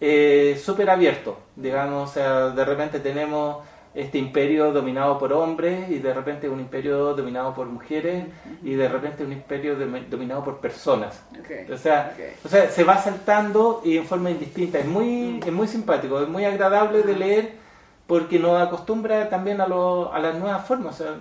eh, 0.00 0.60
súper 0.62 0.88
abierto. 0.90 1.38
Digamos, 1.56 2.10
o 2.10 2.12
sea, 2.12 2.48
de 2.50 2.64
repente 2.64 3.00
tenemos 3.00 3.64
este 3.94 4.18
imperio 4.18 4.72
dominado 4.72 5.18
por 5.18 5.32
hombres 5.32 5.88
y 5.88 5.98
de 5.98 6.12
repente 6.12 6.48
un 6.48 6.60
imperio 6.60 7.14
dominado 7.14 7.54
por 7.54 7.66
mujeres 7.66 8.26
y 8.62 8.74
de 8.74 8.88
repente 8.88 9.24
un 9.24 9.32
imperio 9.32 9.76
dominado 9.76 10.44
por 10.44 10.58
personas. 10.58 11.22
O, 11.72 11.76
sea, 11.76 12.14
o 12.44 12.48
sea, 12.48 12.70
se 12.70 12.84
va 12.84 12.98
saltando 12.98 13.82
y 13.84 13.96
en 13.96 14.06
forma 14.06 14.30
indistinta. 14.30 14.78
Es 14.78 14.86
muy, 14.86 15.40
es 15.44 15.52
muy 15.52 15.68
simpático, 15.68 16.20
es 16.20 16.28
muy 16.28 16.44
agradable 16.44 17.02
de 17.02 17.16
leer 17.16 17.52
porque 18.06 18.38
nos 18.38 18.60
acostumbra 18.60 19.28
también 19.28 19.60
a, 19.60 19.68
lo, 19.68 20.12
a 20.12 20.18
las 20.18 20.38
nuevas 20.38 20.66
formas. 20.66 21.00
O 21.00 21.04
sea, 21.04 21.14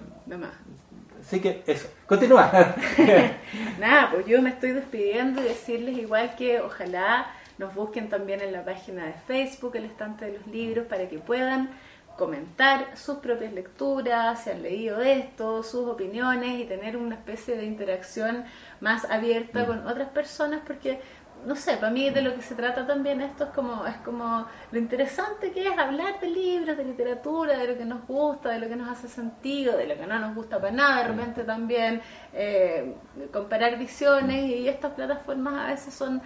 Así 1.21 1.39
que 1.39 1.63
eso, 1.67 1.87
continúa. 2.05 2.51
Nada, 3.79 4.11
pues 4.11 4.25
yo 4.25 4.41
me 4.41 4.49
estoy 4.49 4.71
despidiendo 4.71 5.41
y 5.41 5.45
decirles 5.45 5.97
igual 5.97 6.35
que 6.35 6.59
ojalá 6.59 7.27
nos 7.57 7.73
busquen 7.73 8.09
también 8.09 8.41
en 8.41 8.51
la 8.51 8.65
página 8.65 9.05
de 9.05 9.13
Facebook, 9.25 9.75
el 9.75 9.85
estante 9.85 10.25
de 10.25 10.37
los 10.37 10.47
libros, 10.47 10.85
para 10.87 11.07
que 11.07 11.19
puedan 11.19 11.69
comentar 12.17 12.95
sus 12.95 13.17
propias 13.17 13.53
lecturas, 13.53 14.43
si 14.43 14.51
han 14.51 14.61
leído 14.61 15.01
esto, 15.01 15.63
sus 15.63 15.87
opiniones 15.87 16.59
y 16.59 16.65
tener 16.65 16.97
una 16.97 17.15
especie 17.15 17.55
de 17.57 17.65
interacción 17.65 18.45
más 18.81 19.05
abierta 19.09 19.63
mm. 19.63 19.65
con 19.65 19.87
otras 19.87 20.09
personas 20.09 20.61
porque 20.65 20.99
no 21.45 21.55
sé, 21.55 21.75
para 21.75 21.91
mí 21.91 22.09
de 22.09 22.21
lo 22.21 22.35
que 22.35 22.41
se 22.41 22.55
trata 22.55 22.87
también 22.87 23.19
esto 23.21 23.45
es 23.45 23.49
como 23.49 23.85
es 23.85 23.97
como 23.97 24.47
lo 24.71 24.79
interesante 24.79 25.51
que 25.51 25.67
es 25.67 25.77
hablar 25.77 26.19
de 26.21 26.29
libros, 26.29 26.77
de 26.77 26.85
literatura, 26.85 27.57
de 27.57 27.67
lo 27.67 27.77
que 27.77 27.85
nos 27.85 28.07
gusta, 28.07 28.49
de 28.49 28.59
lo 28.59 28.69
que 28.69 28.75
nos 28.75 28.89
hace 28.89 29.07
sentido, 29.07 29.75
de 29.75 29.87
lo 29.87 29.95
que 29.95 30.07
no 30.07 30.19
nos 30.19 30.35
gusta 30.35 30.59
para 30.59 30.71
nada, 30.71 31.03
de 31.03 31.09
mm. 31.09 31.17
repente 31.17 31.43
también 31.43 32.01
eh, 32.33 32.95
comparar 33.31 33.77
visiones 33.77 34.45
y 34.45 34.67
estas 34.67 34.93
plataformas 34.93 35.65
a 35.65 35.67
veces 35.71 35.93
son 35.93 36.21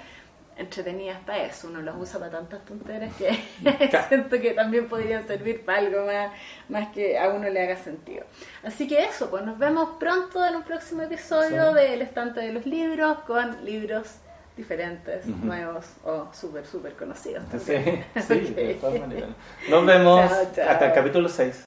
entretenidas 0.57 1.19
para 1.25 1.43
eso, 1.43 1.67
uno 1.67 1.81
las 1.81 1.95
usa 1.95 2.19
para 2.19 2.31
tantas 2.31 2.65
tonteras 2.65 3.13
que 3.15 3.29
siento 4.09 4.39
que 4.39 4.53
también 4.53 4.87
podrían 4.87 5.25
servir 5.27 5.63
para 5.63 5.79
algo 5.79 6.05
más, 6.05 6.31
más 6.69 6.89
que 6.89 7.17
a 7.17 7.29
uno 7.29 7.49
le 7.49 7.61
haga 7.61 7.77
sentido. 7.77 8.25
Así 8.63 8.87
que 8.87 9.03
eso, 9.03 9.29
pues 9.29 9.43
nos 9.43 9.57
vemos 9.57 9.97
pronto 9.99 10.45
en 10.45 10.55
un 10.55 10.63
próximo 10.63 11.03
episodio 11.03 11.73
del 11.73 12.01
estante 12.01 12.39
de 12.41 12.53
los 12.53 12.65
libros 12.65 13.19
con 13.19 13.63
libros 13.63 14.19
diferentes, 14.55 15.27
nuevos 15.27 15.85
o 16.03 16.27
súper, 16.33 16.65
súper 16.65 16.93
conocidos. 16.93 17.43
Sí, 17.63 17.75
sí 18.27 18.53
de 18.55 18.77
todas 18.81 18.99
maneras. 18.99 19.29
Nos 19.69 19.85
vemos 19.85 20.31
hasta 20.31 20.87
el 20.87 20.93
capítulo 20.93 21.29
6. 21.29 21.65